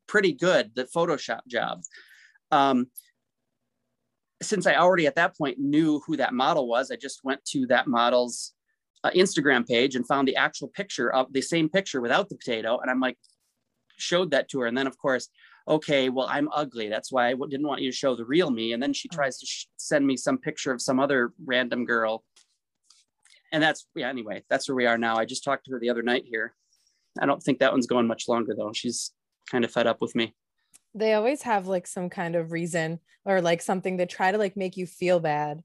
pretty 0.06 0.32
good 0.32 0.72
the 0.74 0.84
photoshop 0.84 1.40
job. 1.48 1.80
Um, 2.50 2.88
since 4.42 4.66
i 4.66 4.74
already 4.74 5.06
at 5.06 5.14
that 5.14 5.36
point 5.36 5.58
knew 5.58 6.00
who 6.04 6.16
that 6.16 6.34
model 6.34 6.66
was 6.66 6.90
i 6.90 6.96
just 6.96 7.20
went 7.22 7.42
to 7.44 7.66
that 7.68 7.86
model's 7.86 8.52
uh, 9.04 9.10
instagram 9.10 9.66
page 9.66 9.94
and 9.94 10.06
found 10.06 10.26
the 10.26 10.36
actual 10.36 10.68
picture 10.68 11.12
of 11.12 11.32
the 11.32 11.40
same 11.40 11.68
picture 11.68 12.00
without 12.00 12.28
the 12.28 12.36
potato. 12.36 12.78
And 12.80 12.90
i'm 12.90 13.00
like 13.00 13.16
showed 13.98 14.32
that 14.32 14.48
to 14.48 14.60
her. 14.60 14.66
And 14.66 14.76
then 14.76 14.86
of 14.86 14.98
course 14.98 15.28
okay 15.68 16.08
well 16.08 16.26
i'm 16.30 16.48
ugly 16.54 16.88
that's 16.88 17.12
why 17.12 17.28
i 17.28 17.34
didn't 17.48 17.66
want 17.66 17.80
you 17.80 17.90
to 17.90 17.96
show 17.96 18.14
the 18.14 18.24
real 18.24 18.50
me 18.50 18.72
and 18.72 18.82
then 18.82 18.92
she 18.92 19.08
tries 19.08 19.38
to 19.38 19.46
sh- 19.46 19.66
send 19.76 20.06
me 20.06 20.16
some 20.16 20.38
picture 20.38 20.72
of 20.72 20.80
some 20.80 20.98
other 20.98 21.32
random 21.44 21.84
girl 21.84 22.24
and 23.52 23.62
that's 23.62 23.86
yeah 23.94 24.08
anyway 24.08 24.42
that's 24.48 24.68
where 24.68 24.76
we 24.76 24.86
are 24.86 24.98
now 24.98 25.16
i 25.16 25.24
just 25.24 25.44
talked 25.44 25.64
to 25.64 25.72
her 25.72 25.78
the 25.78 25.90
other 25.90 26.02
night 26.02 26.24
here 26.26 26.54
I 27.20 27.26
don't 27.26 27.42
think 27.42 27.58
that 27.58 27.72
one's 27.72 27.86
going 27.86 28.06
much 28.06 28.28
longer 28.28 28.54
though. 28.56 28.72
She's 28.72 29.12
kind 29.50 29.64
of 29.64 29.70
fed 29.70 29.86
up 29.86 30.00
with 30.00 30.14
me. 30.14 30.34
They 30.94 31.14
always 31.14 31.42
have 31.42 31.66
like 31.66 31.86
some 31.86 32.10
kind 32.10 32.36
of 32.36 32.52
reason 32.52 33.00
or 33.24 33.40
like 33.40 33.62
something 33.62 33.98
to 33.98 34.06
try 34.06 34.32
to 34.32 34.38
like 34.38 34.56
make 34.56 34.76
you 34.76 34.86
feel 34.86 35.20
bad, 35.20 35.62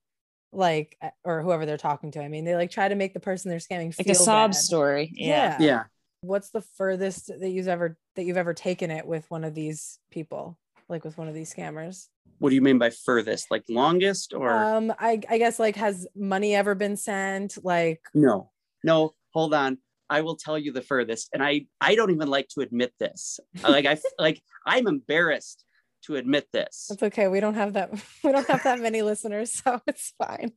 like 0.52 0.98
uh, 1.02 1.10
or 1.24 1.42
whoever 1.42 1.66
they're 1.66 1.78
talking 1.78 2.12
to. 2.12 2.24
I 2.24 2.28
mean, 2.28 2.46
they 2.46 2.56
like 2.56 2.72
try 2.72 2.88
to 2.88 2.96
make 2.96 3.14
the 3.14 3.20
person 3.20 3.50
they're 3.50 3.60
scamming 3.60 3.94
feel 3.94 4.06
like 4.08 4.16
a 4.16 4.16
sob 4.16 4.52
bad. 4.52 4.56
story. 4.56 5.12
Yeah. 5.14 5.58
yeah. 5.60 5.66
Yeah. 5.66 5.84
What's 6.22 6.50
the 6.50 6.62
furthest 6.62 7.28
that 7.28 7.50
you've 7.50 7.68
ever 7.68 7.98
that 8.16 8.24
you've 8.24 8.38
ever 8.38 8.54
taken 8.54 8.92
it 8.92 9.06
with 9.06 9.30
one 9.30 9.44
of 9.44 9.54
these 9.54 10.00
people, 10.12 10.58
like 10.90 11.04
with 11.04 11.18
one 11.18 11.28
of 11.28 11.34
these 11.34 11.54
scammers? 11.54 12.08
What 12.40 12.50
do 12.50 12.56
you 12.56 12.62
mean 12.62 12.78
by 12.78 12.90
furthest? 12.90 13.48
Like 13.52 13.64
longest 13.70 14.34
or 14.34 14.52
um 14.52 14.94
I 15.00 15.22
I 15.30 15.38
guess 15.38 15.60
like 15.60 15.76
has 15.76 16.08
money 16.16 16.56
ever 16.56 16.76
been 16.76 16.98
sent? 16.98 17.64
Like 17.64 18.02
no, 18.14 18.52
no, 18.84 19.14
hold 19.32 19.54
on. 19.54 19.78
I 20.10 20.22
will 20.22 20.38
tell 20.38 20.58
you 20.58 20.72
the 20.72 20.82
furthest. 20.82 21.30
And 21.34 21.44
I 21.44 21.68
I 21.82 21.96
don't 21.96 22.12
even 22.12 22.30
like 22.30 22.48
to 22.50 22.62
admit 22.62 22.94
this. 23.00 23.40
Like 23.62 23.86
I 23.86 23.98
like 24.20 24.42
I'm 24.66 24.88
embarrassed 24.88 25.64
to 26.04 26.16
admit 26.16 26.48
this. 26.52 26.88
It's 26.92 27.04
okay. 27.04 27.28
We 27.28 27.40
don't 27.40 27.56
have 27.56 27.74
that 27.74 27.92
we 28.24 28.32
don't 28.32 28.48
have 28.48 28.64
that 28.64 28.80
many 28.80 29.02
listeners, 29.02 29.52
so 29.52 29.82
it's 29.88 30.14
fine. 30.18 30.54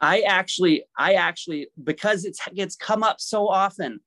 I 0.00 0.20
actually 0.20 0.84
I 0.96 1.14
actually 1.14 1.68
because 1.82 2.24
it's 2.24 2.40
it's 2.54 2.76
come 2.76 3.02
up 3.02 3.20
so 3.20 3.48
often. 3.48 4.00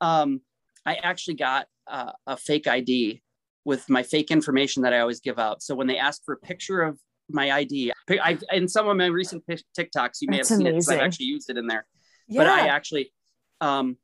Um 0.00 0.40
I 0.86 0.94
actually 0.94 1.34
got 1.34 1.66
uh, 1.86 2.12
a 2.26 2.36
fake 2.36 2.66
ID 2.66 3.22
with 3.64 3.88
my 3.88 4.02
fake 4.02 4.30
information 4.30 4.82
that 4.82 4.92
I 4.92 5.00
always 5.00 5.20
give 5.20 5.38
out. 5.38 5.62
So 5.62 5.74
when 5.74 5.86
they 5.86 5.96
ask 5.96 6.22
for 6.24 6.34
a 6.34 6.36
picture 6.36 6.82
of 6.82 6.98
my 7.30 7.50
ID, 7.50 7.92
I 8.10 8.38
in 8.52 8.68
some 8.68 8.88
of 8.88 8.96
my 8.96 9.06
recent 9.06 9.44
TikToks, 9.46 10.18
you 10.20 10.28
may 10.28 10.38
That's 10.38 10.50
have 10.50 10.58
seen 10.58 10.66
amazing. 10.66 10.94
it. 10.94 11.00
I've 11.00 11.06
actually 11.06 11.26
used 11.26 11.48
it 11.50 11.56
in 11.56 11.66
there. 11.66 11.86
Yeah. 12.28 12.40
But 12.40 12.46
I 12.48 12.66
actually, 12.68 13.12
um, 13.60 13.96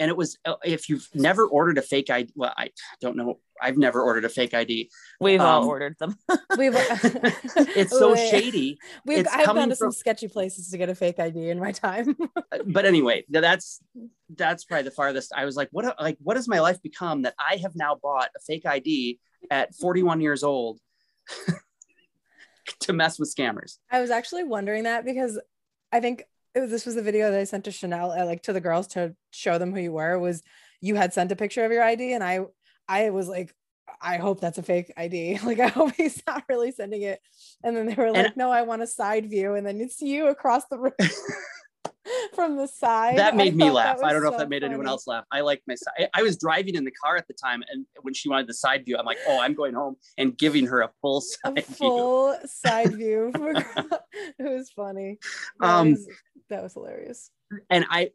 and 0.00 0.08
it 0.08 0.16
was 0.16 0.36
uh, 0.44 0.54
if 0.64 0.88
you've 0.88 1.08
never 1.14 1.46
ordered 1.46 1.78
a 1.78 1.82
fake 1.82 2.10
ID. 2.10 2.32
Well, 2.34 2.52
I 2.56 2.70
don't 3.00 3.16
know. 3.16 3.38
I've 3.60 3.76
never 3.76 4.02
ordered 4.02 4.24
a 4.24 4.28
fake 4.28 4.54
ID. 4.54 4.90
We've 5.20 5.40
um, 5.40 5.46
all 5.46 5.68
ordered 5.68 5.96
them. 5.98 6.16
We've. 6.58 6.74
it's 6.76 7.90
so 7.90 8.14
shady. 8.14 8.78
We've. 9.04 9.18
It's 9.18 9.32
I've 9.32 9.46
gone 9.46 9.68
to 9.68 9.76
from, 9.76 9.92
some 9.92 9.92
sketchy 9.92 10.28
places 10.28 10.70
to 10.70 10.78
get 10.78 10.88
a 10.88 10.94
fake 10.94 11.18
ID 11.18 11.50
in 11.50 11.58
my 11.58 11.72
time. 11.72 12.16
Uh, 12.50 12.58
but 12.66 12.86
anyway, 12.86 13.24
that's 13.28 13.80
that's 14.34 14.64
probably 14.64 14.84
the 14.84 14.90
farthest. 14.90 15.32
I 15.34 15.44
was 15.44 15.56
like, 15.56 15.68
what? 15.72 16.00
Like, 16.00 16.16
what 16.22 16.36
has 16.36 16.48
my 16.48 16.60
life 16.60 16.80
become 16.82 17.22
that 17.22 17.34
I 17.38 17.56
have 17.56 17.74
now 17.74 17.96
bought 18.00 18.30
a 18.36 18.40
fake 18.40 18.64
ID 18.64 19.18
at 19.50 19.74
41 19.74 20.20
years 20.20 20.42
old 20.42 20.78
to 22.80 22.92
mess 22.92 23.18
with 23.18 23.34
scammers? 23.34 23.78
I 23.90 24.00
was 24.00 24.10
actually 24.10 24.44
wondering 24.44 24.84
that 24.84 25.04
because 25.04 25.38
I 25.92 26.00
think 26.00 26.24
was, 26.60 26.70
this 26.70 26.86
was 26.86 26.94
the 26.94 27.02
video 27.02 27.30
that 27.30 27.40
I 27.40 27.44
sent 27.44 27.64
to 27.64 27.72
Chanel, 27.72 28.12
uh, 28.12 28.24
like 28.24 28.42
to 28.44 28.52
the 28.52 28.60
girls 28.60 28.86
to 28.88 29.14
show 29.30 29.58
them 29.58 29.72
who 29.72 29.80
you 29.80 29.92
were. 29.92 30.18
Was 30.18 30.42
you 30.80 30.94
had 30.94 31.12
sent 31.12 31.32
a 31.32 31.36
picture 31.36 31.64
of 31.64 31.72
your 31.72 31.82
ID, 31.82 32.12
and 32.12 32.22
I, 32.22 32.40
I 32.88 33.10
was 33.10 33.28
like, 33.28 33.54
I 34.00 34.16
hope 34.16 34.40
that's 34.40 34.58
a 34.58 34.62
fake 34.62 34.92
ID. 34.96 35.40
Like, 35.44 35.60
I 35.60 35.68
hope 35.68 35.92
he's 35.96 36.22
not 36.26 36.44
really 36.48 36.72
sending 36.72 37.02
it. 37.02 37.20
And 37.62 37.76
then 37.76 37.86
they 37.86 37.94
were 37.94 38.10
like, 38.10 38.26
and, 38.26 38.36
No, 38.36 38.50
I 38.50 38.62
want 38.62 38.82
a 38.82 38.86
side 38.86 39.28
view, 39.30 39.54
and 39.54 39.66
then 39.66 39.80
it's 39.80 40.00
you 40.00 40.28
across 40.28 40.66
the 40.66 40.78
room. 40.78 40.92
from 42.34 42.56
the 42.56 42.66
side. 42.66 43.18
That 43.18 43.36
made 43.36 43.54
me 43.54 43.70
laugh. 43.70 43.98
I 44.02 44.12
don't 44.12 44.22
know 44.22 44.30
so 44.30 44.34
if 44.34 44.38
that 44.40 44.48
made 44.48 44.62
funny. 44.62 44.74
anyone 44.74 44.88
else 44.88 45.06
laugh. 45.06 45.24
I 45.30 45.40
like 45.40 45.62
my 45.66 45.74
side. 45.74 46.08
I 46.14 46.22
was 46.22 46.36
driving 46.36 46.74
in 46.74 46.84
the 46.84 46.90
car 46.90 47.16
at 47.16 47.26
the 47.28 47.34
time, 47.34 47.62
and 47.70 47.84
when 48.02 48.14
she 48.14 48.28
wanted 48.28 48.46
the 48.46 48.54
side 48.54 48.84
view, 48.84 48.96
I'm 48.98 49.04
like, 49.04 49.18
"Oh, 49.26 49.40
I'm 49.40 49.54
going 49.54 49.74
home," 49.74 49.96
and 50.16 50.36
giving 50.36 50.66
her 50.66 50.80
a 50.80 50.90
full 51.00 51.20
side 51.20 51.58
a 51.58 51.62
full 51.62 52.32
view. 52.32 52.48
side 52.48 52.94
view. 52.94 53.32
it 53.34 54.02
was 54.38 54.70
funny. 54.70 55.18
um, 55.60 55.92
was... 55.92 56.08
That 56.50 56.62
was 56.62 56.74
hilarious. 56.74 57.30
And 57.68 57.84
I, 57.90 58.10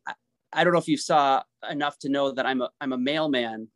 I 0.52 0.64
don't 0.64 0.74
know 0.74 0.80
if 0.80 0.88
you 0.88 0.98
saw 0.98 1.44
enough 1.70 1.98
to 2.00 2.10
know 2.10 2.32
that 2.32 2.46
I'm 2.46 2.62
a, 2.62 2.70
I'm 2.82 2.94
a 2.94 2.98
mailman 2.98 3.68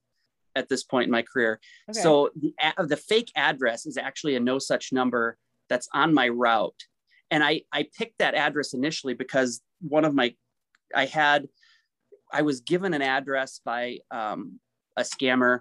at 0.58 0.70
this 0.70 0.84
point 0.84 1.06
in 1.06 1.12
my 1.12 1.22
career. 1.22 1.60
Okay. 1.90 2.00
So 2.02 2.32
the, 2.36 2.54
the 2.80 2.98
fake 2.98 3.32
address 3.36 3.86
is 3.86 3.98
actually 3.98 4.36
a 4.36 4.40
no 4.40 4.60
such 4.60 4.92
number 4.92 5.38
that's 5.70 5.88
on 5.94 6.14
my 6.14 6.28
route. 6.28 6.84
And 7.30 7.44
I, 7.44 7.62
I 7.72 7.88
picked 7.98 8.20
that 8.20 8.36
address 8.36 8.74
initially 8.74 9.14
because 9.14 9.62
one 9.82 10.06
of 10.06 10.14
my, 10.14 10.34
I 10.96 11.06
had, 11.06 11.48
I 12.32 12.42
was 12.42 12.62
given 12.62 12.94
an 12.94 13.02
address 13.02 13.62
by 13.64 14.00
um, 14.12 14.60
a 14.96 15.02
scammer 15.02 15.60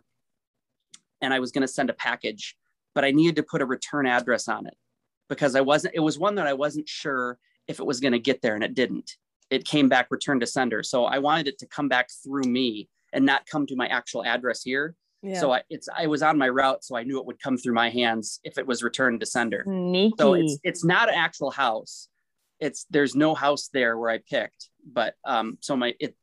and 1.21 1.35
I 1.35 1.41
was 1.41 1.53
going 1.53 1.63
to 1.63 1.69
send 1.69 1.91
a 1.91 1.95
package, 1.95 2.57
but 2.95 3.05
I 3.05 3.11
needed 3.11 3.37
to 3.37 3.43
put 3.43 3.63
a 3.63 3.67
return 3.67 4.07
address 4.07 4.49
on 4.49 4.67
it 4.67 4.77
because 5.29 5.57
I 5.57 5.61
wasn't, 5.61 5.95
it 5.95 6.01
was 6.01 6.19
one 6.19 6.37
that 6.37 6.47
I 6.47 6.53
wasn't 6.53 6.89
sure 6.89 7.39
if 7.67 7.81
it 7.81 7.87
was 7.87 8.01
going 8.01 8.13
to 8.13 8.19
get 8.19 8.43
there 8.43 8.55
and 8.55 8.63
it 8.65 8.75
didn't. 8.75 9.17
It 9.51 9.65
came 9.65 9.89
back 9.89 10.09
returned 10.11 10.41
to 10.43 10.47
sender. 10.47 10.83
So 10.83 11.05
I 11.05 11.19
wanted 11.19 11.49
it 11.49 11.59
to 11.59 11.67
come 11.67 11.89
back 11.89 12.09
through 12.25 12.45
me 12.45 12.89
and 13.13 13.25
not 13.25 13.47
come 13.47 13.67
to 13.67 13.77
my 13.77 13.87
actual 13.87 14.25
address 14.25 14.63
here. 14.63 14.95
Yeah. 15.23 15.41
So 15.41 15.53
I, 15.53 15.63
it's 15.71 15.89
I 15.97 16.07
was 16.07 16.23
on 16.23 16.39
my 16.39 16.49
route, 16.49 16.85
so 16.85 16.97
I 16.97 17.03
knew 17.03 17.19
it 17.19 17.27
would 17.27 17.41
come 17.41 17.57
through 17.57 17.75
my 17.75 17.89
hands 17.91 18.39
if 18.45 18.59
it 18.59 18.67
was 18.67 18.83
returned 18.83 19.21
to 19.21 19.27
sender. 19.27 19.63
Sneaky. 19.67 20.15
So 20.19 20.35
it's 20.35 20.59
it's 20.63 20.85
not 20.85 21.09
an 21.09 21.15
actual 21.15 21.51
house. 21.51 22.09
It's 22.61 22.87
there's 22.91 23.15
no 23.15 23.35
house 23.35 23.69
there 23.73 23.99
where 23.99 24.11
I 24.11 24.19
picked, 24.19 24.69
but 24.91 25.15
um, 25.25 25.59
so 25.61 25.77
my 25.77 25.95
it 25.99 26.15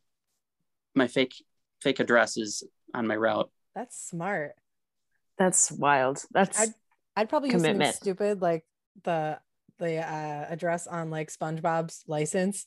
my 0.96 1.08
fake 1.08 1.34
fake 1.82 2.00
address 2.00 2.38
is 2.38 2.64
on 2.94 3.08
my 3.08 3.16
route. 3.16 3.50
That's 3.76 3.98
smart. 4.00 4.54
That's 5.38 5.72
wild. 5.72 6.24
That's 6.32 6.60
I'd- 6.60 6.74
I'd 7.16 7.30
probably 7.30 7.50
use 7.52 7.62
something 7.62 7.92
stupid 7.92 8.42
like 8.42 8.66
the 9.04 9.40
the 9.80 9.98
uh, 9.98 10.46
address 10.50 10.88
on 10.88 11.10
like 11.12 11.30
SpongeBob's 11.32 12.04
license, 12.08 12.66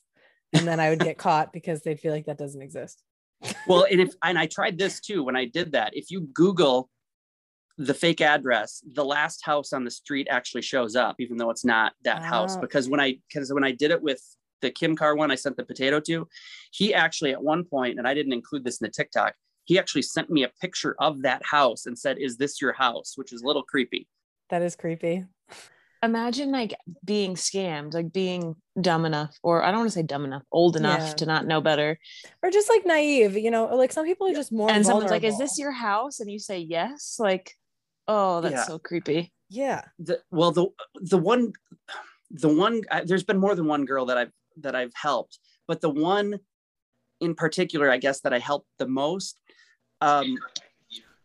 and 0.53 0.65
then 0.67 0.79
I 0.79 0.89
would 0.89 0.99
get 0.99 1.17
caught 1.25 1.51
because 1.51 1.81
they'd 1.81 1.99
feel 1.99 2.13
like 2.13 2.25
that 2.27 2.37
doesn't 2.37 2.61
exist. 2.61 3.01
Well, 3.67 3.85
and 3.89 4.01
if 4.01 4.13
and 4.23 4.37
I 4.37 4.47
tried 4.47 4.77
this 4.77 4.99
too 4.99 5.23
when 5.23 5.35
I 5.35 5.45
did 5.45 5.71
that. 5.73 5.95
If 5.95 6.09
you 6.09 6.21
Google 6.33 6.89
the 7.77 7.93
fake 7.93 8.21
address, 8.21 8.83
the 8.93 9.05
last 9.05 9.45
house 9.45 9.73
on 9.73 9.83
the 9.83 9.91
street 9.91 10.27
actually 10.29 10.63
shows 10.63 10.95
up, 10.95 11.15
even 11.19 11.37
though 11.37 11.51
it's 11.51 11.65
not 11.65 11.93
that 12.03 12.23
house. 12.23 12.57
Oh. 12.57 12.61
Because 12.61 12.89
when 12.89 12.99
I 12.99 13.17
because 13.31 13.53
when 13.53 13.63
I 13.63 13.71
did 13.71 13.91
it 13.91 14.01
with 14.01 14.21
the 14.61 14.71
Kim 14.71 14.95
Car 14.95 15.15
one, 15.15 15.31
I 15.31 15.35
sent 15.35 15.55
the 15.57 15.65
potato 15.65 15.99
to, 16.01 16.27
he 16.71 16.93
actually 16.93 17.31
at 17.31 17.43
one 17.43 17.63
point, 17.63 17.99
and 17.99 18.07
I 18.07 18.13
didn't 18.13 18.33
include 18.33 18.63
this 18.63 18.81
in 18.81 18.85
the 18.85 18.91
TikTok, 18.91 19.35
he 19.65 19.77
actually 19.77 20.01
sent 20.01 20.29
me 20.29 20.43
a 20.43 20.51
picture 20.61 20.95
of 20.99 21.21
that 21.21 21.43
house 21.45 21.85
and 21.85 21.97
said, 21.97 22.17
Is 22.17 22.37
this 22.37 22.61
your 22.61 22.73
house? 22.73 23.13
Which 23.15 23.31
is 23.33 23.41
a 23.41 23.45
little 23.45 23.63
creepy. 23.63 24.07
That 24.49 24.61
is 24.61 24.75
creepy. 24.75 25.25
Imagine 26.03 26.51
like 26.51 26.75
being 27.03 27.35
scammed, 27.35 27.93
like 27.93 28.11
being 28.13 28.55
dumb 28.79 29.05
enough, 29.05 29.37
or 29.43 29.63
I 29.63 29.71
don't 29.71 29.79
want 29.81 29.89
to 29.91 29.93
say 29.99 30.03
dumb 30.03 30.25
enough, 30.25 30.43
old 30.51 30.75
enough 30.75 30.99
Yeah. 31.09 31.13
to 31.13 31.25
not 31.25 31.45
know 31.47 31.61
better. 31.61 31.97
Or 32.43 32.51
just 32.51 32.69
like 32.69 32.85
naive, 32.85 33.35
you 33.37 33.51
know, 33.51 33.65
like 33.75 33.91
some 33.91 34.05
people 34.05 34.27
are 34.27 34.33
just 34.33 34.51
more. 34.51 34.69
and 34.71 34.85
someone's 34.85 35.11
like, 35.11 35.23
"Is 35.23 35.37
this 35.37 35.57
your 35.57 35.71
house?" 35.71 36.19
And 36.19 36.29
you 36.31 36.39
say 36.39 36.59
yes. 36.59 37.17
Like, 37.19 37.53
oh, 38.07 38.41
that's 38.41 38.53
Yeah. 38.55 38.63
so 38.65 38.79
creepy. 38.79 39.33
Yeah. 39.49 39.85
the 39.99 40.21
well 40.31 40.51
the 40.51 40.67
the 40.95 41.17
one 41.17 41.53
the 42.31 42.49
one 42.49 42.81
uh, 42.91 43.01
there's 43.05 43.23
been 43.23 43.37
more 43.37 43.55
than 43.55 43.65
one 43.67 43.85
girl 43.85 44.05
that 44.07 44.17
I've 44.17 44.31
that 44.57 44.75
I've 44.75 44.93
helped, 44.95 45.39
but 45.67 45.81
the 45.81 45.89
one 45.89 46.39
in 47.19 47.33
particular, 47.33 47.89
I 47.89 47.97
guess 47.97 48.19
that 48.21 48.33
I 48.33 48.39
helped 48.39 48.67
the 48.77 48.87
most. 48.87 49.39
Um, 50.01 50.37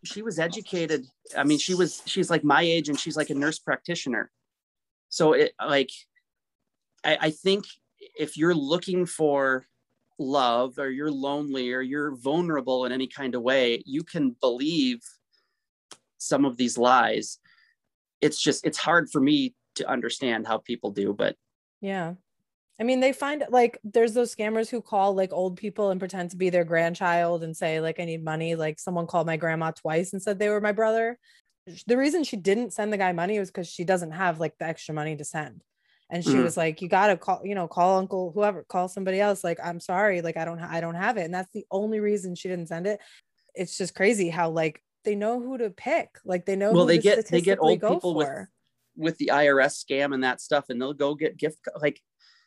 she 0.04 0.22
was 0.22 0.38
educated. 0.38 1.06
I 1.36 1.44
mean, 1.44 1.58
she 1.58 1.74
was 1.74 2.02
she's 2.06 2.30
like 2.30 2.42
my 2.44 2.62
age, 2.62 2.88
and 2.88 2.98
she's 2.98 3.16
like 3.16 3.30
a 3.30 3.34
nurse 3.34 3.58
practitioner. 3.58 4.30
So 5.12 5.34
it 5.34 5.52
like, 5.64 5.90
I, 7.04 7.18
I 7.20 7.30
think 7.30 7.66
if 8.18 8.36
you're 8.36 8.54
looking 8.54 9.04
for 9.04 9.66
love, 10.18 10.78
or 10.78 10.90
you're 10.90 11.10
lonely, 11.10 11.72
or 11.72 11.82
you're 11.82 12.16
vulnerable 12.16 12.86
in 12.86 12.92
any 12.92 13.06
kind 13.06 13.34
of 13.34 13.42
way, 13.42 13.82
you 13.84 14.02
can 14.02 14.36
believe 14.40 15.00
some 16.18 16.44
of 16.44 16.56
these 16.56 16.78
lies 16.78 17.38
it's 18.22 18.40
just 18.40 18.64
it's 18.64 18.78
hard 18.78 19.10
for 19.10 19.20
me 19.20 19.54
to 19.74 19.86
understand 19.90 20.46
how 20.46 20.56
people 20.56 20.90
do 20.90 21.12
but 21.12 21.36
Yeah. 21.82 22.14
I 22.80 22.84
mean, 22.84 23.00
they 23.00 23.12
find 23.12 23.44
like 23.50 23.78
there's 23.84 24.14
those 24.14 24.34
scammers 24.34 24.68
who 24.68 24.80
call 24.80 25.14
like 25.14 25.32
old 25.32 25.56
people 25.56 25.90
and 25.90 26.00
pretend 26.00 26.30
to 26.30 26.36
be 26.36 26.50
their 26.50 26.64
grandchild 26.64 27.44
and 27.44 27.56
say, 27.56 27.80
like, 27.80 28.00
I 28.00 28.04
need 28.06 28.24
money. 28.24 28.56
Like, 28.56 28.80
someone 28.80 29.06
called 29.06 29.26
my 29.26 29.36
grandma 29.36 29.70
twice 29.70 30.12
and 30.12 30.20
said 30.20 30.38
they 30.38 30.48
were 30.48 30.60
my 30.60 30.72
brother. 30.72 31.16
The 31.86 31.96
reason 31.96 32.24
she 32.24 32.36
didn't 32.36 32.72
send 32.72 32.92
the 32.92 32.96
guy 32.96 33.12
money 33.12 33.38
was 33.38 33.50
because 33.50 33.68
she 33.68 33.84
doesn't 33.84 34.10
have 34.12 34.40
like 34.40 34.58
the 34.58 34.66
extra 34.66 34.94
money 34.94 35.16
to 35.16 35.24
send. 35.24 35.62
And 36.10 36.22
she 36.24 36.30
Mhm. 36.32 36.42
was 36.42 36.56
like, 36.56 36.82
You 36.82 36.88
gotta 36.88 37.16
call, 37.16 37.40
you 37.44 37.54
know, 37.54 37.68
call 37.68 37.98
uncle, 37.98 38.32
whoever, 38.32 38.64
call 38.64 38.88
somebody 38.88 39.20
else. 39.20 39.44
Like, 39.44 39.58
I'm 39.62 39.80
sorry, 39.80 40.20
like, 40.22 40.36
I 40.36 40.44
don't, 40.44 40.58
ha- 40.58 40.68
I 40.70 40.80
don't 40.80 40.96
have 40.96 41.16
it. 41.16 41.22
And 41.22 41.32
that's 41.34 41.50
the 41.52 41.64
only 41.70 42.00
reason 42.00 42.34
she 42.34 42.48
didn't 42.48 42.66
send 42.68 42.86
it. 42.86 43.00
It's 43.54 43.78
just 43.78 43.94
crazy 43.94 44.28
how 44.28 44.50
like 44.50 44.82
they 45.04 45.14
know 45.14 45.40
who 45.40 45.56
to 45.58 45.70
pick. 45.70 46.18
Like, 46.24 46.44
they 46.46 46.56
know 46.56 46.72
Well, 46.72 46.82
who 46.82 46.88
they 46.88 46.98
get- 46.98 47.26
they 47.28 47.40
get 47.40 47.58
old 47.60 47.80
people 47.80 48.14
with- 48.14 48.28
with 48.94 49.16
the 49.16 49.30
irs 49.32 49.82
scam 49.82 50.12
and 50.12 50.22
that 50.22 50.38
stuff 50.38 50.66
and 50.68 50.78
they'll 50.80 50.92
go 50.92 51.14
get 51.14 51.34
gift 51.38 51.56
like 51.80 51.98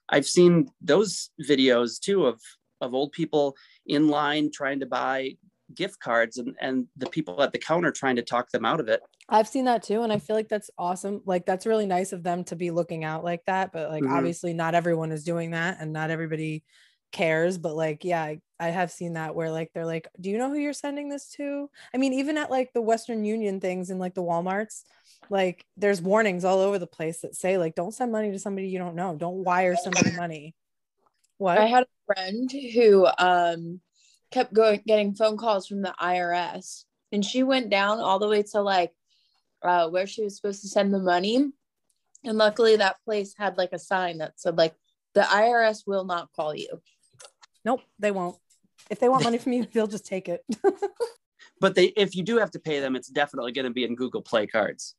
i've 0.09 0.27
seen 0.27 0.69
those 0.79 1.31
videos 1.41 1.99
too 1.99 2.27
of 2.27 2.39
of 2.81 2.93
old 2.93 3.11
people 3.13 3.55
in 3.87 4.09
line 4.09 4.51
trying 4.51 4.79
to 4.79 4.85
buy 4.85 5.35
gift 5.73 5.99
cards 5.99 6.37
and 6.37 6.55
and 6.61 6.87
the 6.97 7.09
people 7.09 7.41
at 7.41 7.51
the 7.51 7.59
counter 7.59 7.91
trying 7.91 8.15
to 8.15 8.21
talk 8.21 8.51
them 8.51 8.65
out 8.65 8.79
of 8.79 8.87
it 8.87 9.01
I've 9.27 9.47
seen 9.47 9.65
that 9.65 9.81
too. 9.81 10.03
And 10.03 10.13
I 10.13 10.19
feel 10.19 10.35
like 10.35 10.49
that's 10.49 10.69
awesome. 10.77 11.23
Like 11.25 11.47
that's 11.47 11.65
really 11.65 11.87
nice 11.87 12.13
of 12.13 12.21
them 12.21 12.43
to 12.43 12.55
be 12.55 12.69
looking 12.69 13.03
out 13.03 13.23
like 13.23 13.43
that. 13.45 13.71
But 13.71 13.89
like 13.89 14.03
Mhm. 14.03 14.15
obviously 14.15 14.53
not 14.53 14.75
everyone 14.75 15.11
is 15.11 15.23
doing 15.23 15.51
that 15.51 15.77
and 15.79 15.91
not 15.91 16.11
everybody 16.11 16.63
cares. 17.11 17.57
But 17.57 17.75
like, 17.75 18.03
yeah, 18.05 18.21
I, 18.21 18.41
I 18.59 18.67
have 18.67 18.91
seen 18.91 19.13
that 19.13 19.33
where 19.33 19.49
like 19.49 19.71
they're 19.73 19.85
like, 19.85 20.07
Do 20.21 20.29
you 20.29 20.37
know 20.37 20.49
who 20.49 20.59
you're 20.59 20.73
sending 20.73 21.09
this 21.09 21.31
to? 21.37 21.71
I 21.91 21.97
mean, 21.97 22.13
even 22.13 22.37
at 22.37 22.51
like 22.51 22.71
the 22.73 22.83
Western 22.83 23.25
Union 23.25 23.59
things 23.59 23.89
and 23.89 23.99
like 23.99 24.13
the 24.13 24.21
Walmarts, 24.21 24.83
like 25.31 25.65
there's 25.75 26.03
warnings 26.03 26.45
all 26.45 26.59
over 26.59 26.77
the 26.77 26.85
place 26.85 27.21
that 27.21 27.35
say 27.35 27.57
like 27.57 27.73
don't 27.73 27.95
send 27.95 28.11
money 28.11 28.31
to 28.31 28.37
somebody 28.37 28.67
you 28.67 28.77
don't 28.77 28.95
know. 28.95 29.15
Don't 29.15 29.43
wire 29.43 29.75
somebody 29.75 30.11
money. 30.11 30.53
What? 31.39 31.57
I 31.57 31.65
had 31.65 31.83
a 31.83 32.13
friend 32.13 32.51
who 32.51 33.07
um 33.17 33.81
kept 34.35 34.53
going 34.53 34.81
getting 34.85 35.15
phone 35.15 35.37
calls 35.37 35.65
from 35.65 35.81
the 35.81 35.95
IRS 35.97 36.83
and 37.13 37.23
she 37.23 37.41
went 37.41 37.69
down 37.69 37.99
all 37.99 38.19
the 38.19 38.27
way 38.27 38.43
to 38.43 38.59
like 38.59 38.91
uh 39.61 39.87
where 39.87 40.05
she 40.05 40.25
was 40.25 40.35
supposed 40.35 40.61
to 40.61 40.67
send 40.67 40.93
the 40.93 40.99
money 40.99 41.37
and 42.25 42.37
luckily 42.37 42.75
that 42.75 42.97
place 43.05 43.33
had 43.37 43.57
like 43.57 43.71
a 43.71 43.79
sign 43.79 44.17
that 44.17 44.33
said 44.35 44.57
like 44.57 44.75
the 45.13 45.21
IRS 45.21 45.83
will 45.87 46.03
not 46.03 46.27
call 46.35 46.53
you. 46.53 46.81
nope, 47.63 47.79
they 47.97 48.11
won't. 48.11 48.35
If 48.89 48.99
they 48.99 49.07
want 49.07 49.23
money 49.23 49.37
from 49.37 49.53
you, 49.53 49.65
they'll 49.73 49.87
just 49.87 50.05
take 50.05 50.27
it. 50.27 50.43
but 51.61 51.73
they 51.75 51.85
if 51.95 52.13
you 52.13 52.21
do 52.21 52.37
have 52.37 52.51
to 52.51 52.59
pay 52.59 52.81
them 52.81 52.97
it's 52.97 53.07
definitely 53.07 53.53
going 53.53 53.63
to 53.63 53.71
be 53.71 53.85
in 53.85 53.95
google 53.95 54.21
play 54.21 54.45
cards 54.45 54.95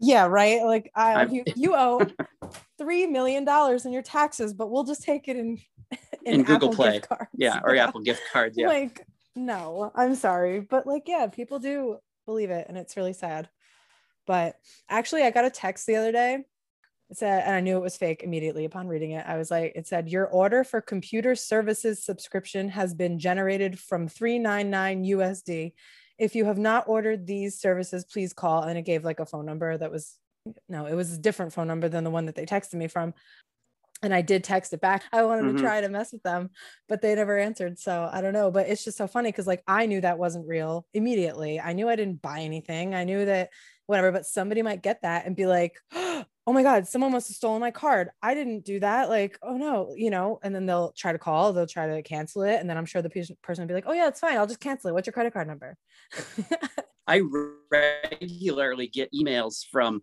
Yeah, 0.00 0.26
right. 0.26 0.60
Like 0.64 0.90
I, 0.96 1.26
you, 1.26 1.44
you 1.54 1.76
owe 1.76 2.04
three 2.78 3.06
million 3.06 3.44
dollars 3.44 3.86
in 3.86 3.92
your 3.92 4.02
taxes, 4.02 4.52
but 4.52 4.68
we'll 4.68 4.82
just 4.82 5.04
take 5.04 5.28
it 5.28 5.36
in 5.36 5.60
In 6.26 6.42
Google 6.42 6.70
Apple 6.70 6.74
Play. 6.74 7.00
yeah 7.34 7.60
or 7.64 7.74
apple 7.76 8.00
gift 8.00 8.22
cards 8.32 8.56
yeah 8.56 8.68
Like, 8.68 9.06
no, 9.34 9.90
I'm 9.94 10.14
sorry, 10.14 10.60
but 10.60 10.86
like, 10.86 11.04
yeah, 11.06 11.26
people 11.26 11.58
do 11.58 11.98
believe 12.26 12.50
it, 12.50 12.66
and 12.68 12.76
it's 12.76 12.96
really 12.96 13.12
sad. 13.12 13.48
But 14.26 14.56
actually, 14.88 15.22
I 15.22 15.30
got 15.30 15.44
a 15.44 15.50
text 15.50 15.86
the 15.86 15.96
other 15.96 16.12
day. 16.12 16.44
It 17.10 17.18
said, 17.18 17.42
and 17.44 17.54
I 17.54 17.60
knew 17.60 17.76
it 17.76 17.82
was 17.82 17.96
fake 17.96 18.22
immediately 18.22 18.64
upon 18.64 18.88
reading 18.88 19.10
it. 19.12 19.24
I 19.26 19.36
was 19.36 19.50
like, 19.50 19.72
it 19.74 19.86
said, 19.86 20.08
your 20.08 20.26
order 20.26 20.64
for 20.64 20.80
computer 20.80 21.34
services 21.34 22.02
subscription 22.04 22.68
has 22.70 22.94
been 22.94 23.18
generated 23.18 23.78
from 23.78 24.08
399 24.08 25.04
USD. 25.04 25.72
If 26.18 26.34
you 26.34 26.44
have 26.46 26.58
not 26.58 26.88
ordered 26.88 27.26
these 27.26 27.60
services, 27.60 28.04
please 28.04 28.32
call. 28.32 28.62
And 28.62 28.78
it 28.78 28.82
gave 28.82 29.04
like 29.04 29.20
a 29.20 29.26
phone 29.26 29.44
number 29.44 29.76
that 29.76 29.90
was, 29.90 30.16
no, 30.68 30.86
it 30.86 30.94
was 30.94 31.12
a 31.12 31.18
different 31.18 31.52
phone 31.52 31.66
number 31.66 31.88
than 31.88 32.04
the 32.04 32.10
one 32.10 32.26
that 32.26 32.34
they 32.34 32.46
texted 32.46 32.74
me 32.74 32.88
from. 32.88 33.12
And 34.02 34.12
I 34.12 34.20
did 34.20 34.42
text 34.42 34.72
it 34.72 34.80
back. 34.80 35.04
I 35.12 35.22
wanted 35.22 35.44
Mhm. 35.44 35.56
to 35.56 35.62
try 35.62 35.80
to 35.80 35.88
mess 35.88 36.12
with 36.12 36.22
them, 36.24 36.50
but 36.88 37.00
they 37.02 37.14
never 37.14 37.38
answered. 37.38 37.78
So 37.78 38.08
I 38.12 38.20
don't 38.20 38.32
know. 38.32 38.50
But 38.50 38.68
it's 38.68 38.84
just 38.84 38.98
so 38.98 39.06
funny 39.06 39.30
because 39.30 39.46
like 39.46 39.62
I 39.66 39.86
knew 39.86 40.00
that 40.00 40.18
wasn't 40.18 40.48
real 40.48 40.86
immediately. 40.92 41.60
I 41.60 41.72
knew 41.72 41.88
I 41.88 41.96
didn't 41.96 42.20
buy 42.20 42.40
anything. 42.40 42.94
I 42.94 43.04
knew 43.04 43.24
that 43.24 43.50
whatever, 43.86 44.10
but 44.12 44.26
somebody 44.26 44.62
might 44.62 44.82
get 44.82 45.02
that 45.02 45.26
and 45.26 45.36
be 45.36 45.46
like, 45.46 45.78
oh 45.92 46.52
my 46.52 46.64
God, 46.64 46.88
someone 46.88 47.12
must 47.12 47.28
have 47.28 47.36
stolen 47.36 47.60
my 47.60 47.70
card. 47.70 48.10
I 48.20 48.34
didn't 48.34 48.64
do 48.64 48.80
that. 48.80 49.08
Like, 49.08 49.38
oh 49.42 49.56
no, 49.56 49.94
you 49.96 50.10
know, 50.10 50.40
and 50.42 50.52
then 50.52 50.66
they'll 50.66 50.90
try 50.92 51.12
to 51.12 51.18
call, 51.18 51.52
they'll 51.52 51.66
try 51.66 51.86
to 51.86 52.02
cancel 52.02 52.42
it. 52.42 52.56
And 52.60 52.68
then 52.68 52.76
I'm 52.76 52.86
sure 52.86 53.02
the 53.02 53.34
person 53.42 53.62
will 53.62 53.68
be 53.68 53.74
like, 53.74 53.84
oh 53.86 53.92
yeah, 53.92 54.08
it's 54.08 54.18
fine. 54.20 54.36
I'll 54.36 54.46
just 54.46 54.58
cancel 54.60 54.90
it. 54.90 54.94
What's 54.94 55.06
your 55.06 55.12
credit 55.12 55.32
card 55.32 55.46
number? 55.46 55.76
I 57.06 57.22
regularly 57.70 58.88
get 58.88 59.12
emails 59.12 59.64
from 59.70 60.02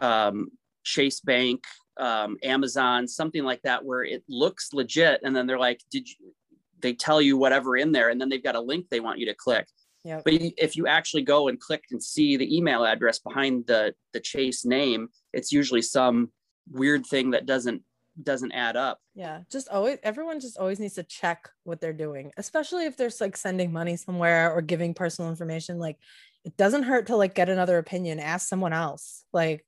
um, 0.00 0.50
Chase 0.84 1.20
Bank, 1.20 1.64
um, 1.98 2.36
Amazon, 2.42 3.06
something 3.06 3.44
like 3.44 3.62
that, 3.62 3.84
where 3.84 4.02
it 4.02 4.22
looks 4.28 4.72
legit, 4.72 5.20
and 5.22 5.34
then 5.34 5.46
they're 5.46 5.58
like, 5.58 5.80
"Did 5.90 6.08
you?" 6.08 6.34
They 6.80 6.92
tell 6.92 7.22
you 7.22 7.36
whatever 7.38 7.76
in 7.76 7.92
there, 7.92 8.10
and 8.10 8.20
then 8.20 8.28
they've 8.28 8.42
got 8.42 8.56
a 8.56 8.60
link 8.60 8.86
they 8.90 9.00
want 9.00 9.18
you 9.18 9.26
to 9.26 9.34
click. 9.34 9.66
yeah. 10.04 10.20
But 10.24 10.34
if 10.34 10.76
you 10.76 10.86
actually 10.86 11.22
go 11.22 11.48
and 11.48 11.58
click 11.58 11.84
and 11.90 12.02
see 12.02 12.36
the 12.36 12.54
email 12.54 12.84
address 12.84 13.18
behind 13.18 13.66
the 13.66 13.94
the 14.12 14.20
Chase 14.20 14.64
name, 14.64 15.08
it's 15.32 15.50
usually 15.52 15.82
some 15.82 16.30
weird 16.70 17.06
thing 17.06 17.30
that 17.30 17.46
doesn't 17.46 17.82
doesn't 18.22 18.52
add 18.52 18.76
up. 18.76 19.00
Yeah, 19.14 19.40
just 19.50 19.68
always 19.70 19.98
everyone 20.02 20.40
just 20.40 20.58
always 20.58 20.78
needs 20.78 20.94
to 20.94 21.02
check 21.04 21.48
what 21.64 21.80
they're 21.80 21.92
doing, 21.92 22.32
especially 22.36 22.84
if 22.86 22.96
there's 22.96 23.20
like 23.20 23.36
sending 23.36 23.72
money 23.72 23.96
somewhere 23.96 24.52
or 24.52 24.60
giving 24.60 24.94
personal 24.94 25.30
information. 25.30 25.78
Like, 25.78 25.98
it 26.44 26.56
doesn't 26.56 26.84
hurt 26.84 27.06
to 27.06 27.16
like 27.16 27.34
get 27.34 27.48
another 27.48 27.78
opinion. 27.78 28.20
Ask 28.20 28.48
someone 28.48 28.72
else. 28.72 29.24
Like, 29.32 29.64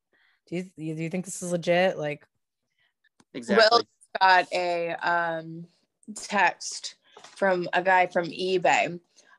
do 0.46 0.56
you 0.56 0.62
do 0.76 1.02
you 1.02 1.10
think 1.10 1.24
this 1.24 1.42
is 1.42 1.52
legit? 1.52 1.98
Like, 1.98 2.26
Exactly. 3.34 3.66
Will 3.70 3.82
got 4.20 4.46
a 4.52 4.94
um, 5.02 5.66
text 6.14 6.96
from 7.22 7.68
a 7.72 7.82
guy 7.82 8.06
from 8.06 8.26
eBay. 8.26 8.98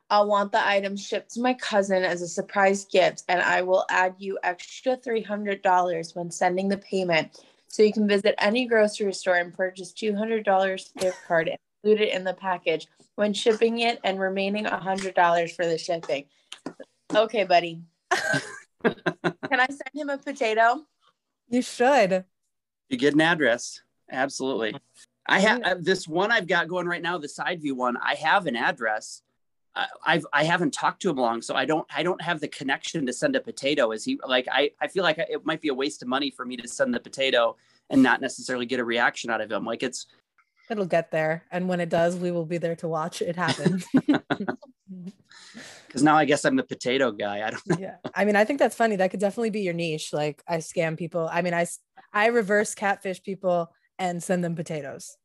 I'll 0.09 0.27
want 0.27 0.51
the 0.51 0.65
item 0.65 0.95
shipped 0.95 1.33
to 1.33 1.41
my 1.41 1.53
cousin 1.55 2.03
as 2.03 2.21
a 2.21 2.27
surprise 2.27 2.85
gift, 2.85 3.23
and 3.27 3.41
I 3.41 3.61
will 3.61 3.85
add 3.89 4.15
you 4.19 4.37
extra 4.43 4.95
$300 4.95 6.15
when 6.15 6.31
sending 6.31 6.69
the 6.69 6.77
payment. 6.77 7.43
So 7.67 7.83
you 7.83 7.91
can 7.91 8.07
visit 8.07 8.35
any 8.37 8.65
grocery 8.65 9.13
store 9.13 9.35
and 9.35 9.53
purchase 9.53 9.91
$200 9.91 10.93
gift 10.99 11.17
card 11.27 11.51
included 11.83 12.15
in 12.15 12.23
the 12.23 12.33
package 12.33 12.87
when 13.15 13.33
shipping 13.33 13.79
it 13.79 13.99
and 14.05 14.19
remaining 14.19 14.65
$100 14.65 15.55
for 15.55 15.65
the 15.65 15.77
shipping. 15.77 16.25
Okay, 17.13 17.43
buddy. 17.43 17.81
Can 18.83 19.59
I 19.59 19.67
send 19.67 19.91
him 19.93 20.09
a 20.09 20.17
potato? 20.17 20.85
You 21.49 21.61
should. 21.61 22.25
you 22.89 22.97
get 22.97 23.13
an 23.13 23.21
address. 23.21 23.81
Absolutely. 24.11 24.75
I 25.27 25.39
have 25.39 25.83
this 25.83 26.07
one 26.07 26.31
I've 26.31 26.47
got 26.47 26.67
going 26.67 26.87
right 26.87 27.01
now, 27.01 27.17
the 27.17 27.27
side 27.27 27.61
view 27.61 27.75
one. 27.75 27.97
I 27.97 28.15
have 28.15 28.47
an 28.47 28.55
address. 28.55 29.21
I, 29.75 29.87
I've 30.05 30.25
I 30.31 30.43
haven't 30.45 30.73
talked 30.73 31.01
to 31.01 31.09
him 31.09 31.17
long, 31.17 31.41
so 31.41 31.53
I 31.53 31.65
don't 31.65 31.85
I 31.93 32.03
don't 32.03 32.21
have 32.21 32.39
the 32.39 32.47
connection 32.47 33.05
to 33.05 33.13
send 33.13 33.35
a 33.35 33.41
potato. 33.41 33.91
Is 33.91 34.05
he 34.05 34.19
like 34.25 34.47
I 34.51 34.71
I 34.79 34.87
feel 34.87 35.03
like 35.03 35.17
it 35.17 35.45
might 35.45 35.61
be 35.61 35.67
a 35.67 35.73
waste 35.73 36.01
of 36.01 36.07
money 36.07 36.31
for 36.31 36.45
me 36.45 36.55
to 36.57 36.67
send 36.67 36.93
the 36.93 36.99
potato 36.99 37.57
and 37.89 38.01
not 38.01 38.21
necessarily 38.21 38.65
get 38.65 38.79
a 38.79 38.85
reaction 38.85 39.29
out 39.29 39.41
of 39.41 39.51
him. 39.51 39.65
Like 39.65 39.83
it's 39.83 40.07
It'll 40.69 40.85
get 40.85 41.11
there, 41.11 41.43
and 41.51 41.69
when 41.69 41.79
it 41.79 41.89
does, 41.89 42.17
we 42.17 42.31
will 42.31 42.45
be 42.45 42.57
there 42.57 42.75
to 42.77 42.87
watch 42.87 43.21
it 43.21 43.35
happen. 43.37 43.83
because 45.87 46.03
now 46.03 46.15
I 46.17 46.25
guess 46.25 46.43
I'm 46.45 46.55
the 46.55 46.63
potato 46.63 47.11
guy. 47.11 47.47
I 47.47 47.51
don't. 47.51 47.79
yeah 47.79 47.95
i 48.15 48.25
mean 48.25 48.35
i 48.35 48.43
think 48.43 48.59
that's 48.59 48.75
funny 48.75 48.95
that 48.97 49.11
could 49.11 49.19
definitely 49.19 49.49
be 49.49 49.61
your 49.61 49.73
niche 49.73 50.13
like 50.13 50.43
i 50.47 50.57
scam 50.57 50.97
people 50.97 51.29
i 51.31 51.41
mean 51.41 51.53
I, 51.53 51.65
I 52.13 52.27
reverse 52.27 52.73
catfish 52.75 53.21
people 53.21 53.71
and 53.99 54.21
send 54.21 54.43
them 54.43 54.55
potatoes 54.55 55.17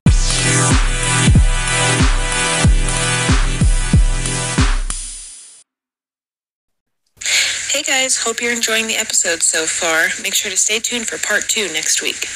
Hey 7.70 7.83
guys, 7.83 8.22
hope 8.22 8.40
you're 8.42 8.52
enjoying 8.52 8.87
the 8.87 8.96
episode 8.96 9.42
so 9.42 9.64
far. 9.64 10.09
Make 10.22 10.35
sure 10.35 10.50
to 10.50 10.57
stay 10.57 10.78
tuned 10.78 11.07
for 11.09 11.16
part 11.26 11.48
two 11.48 11.72
next 11.72 12.02
week. 12.02 12.26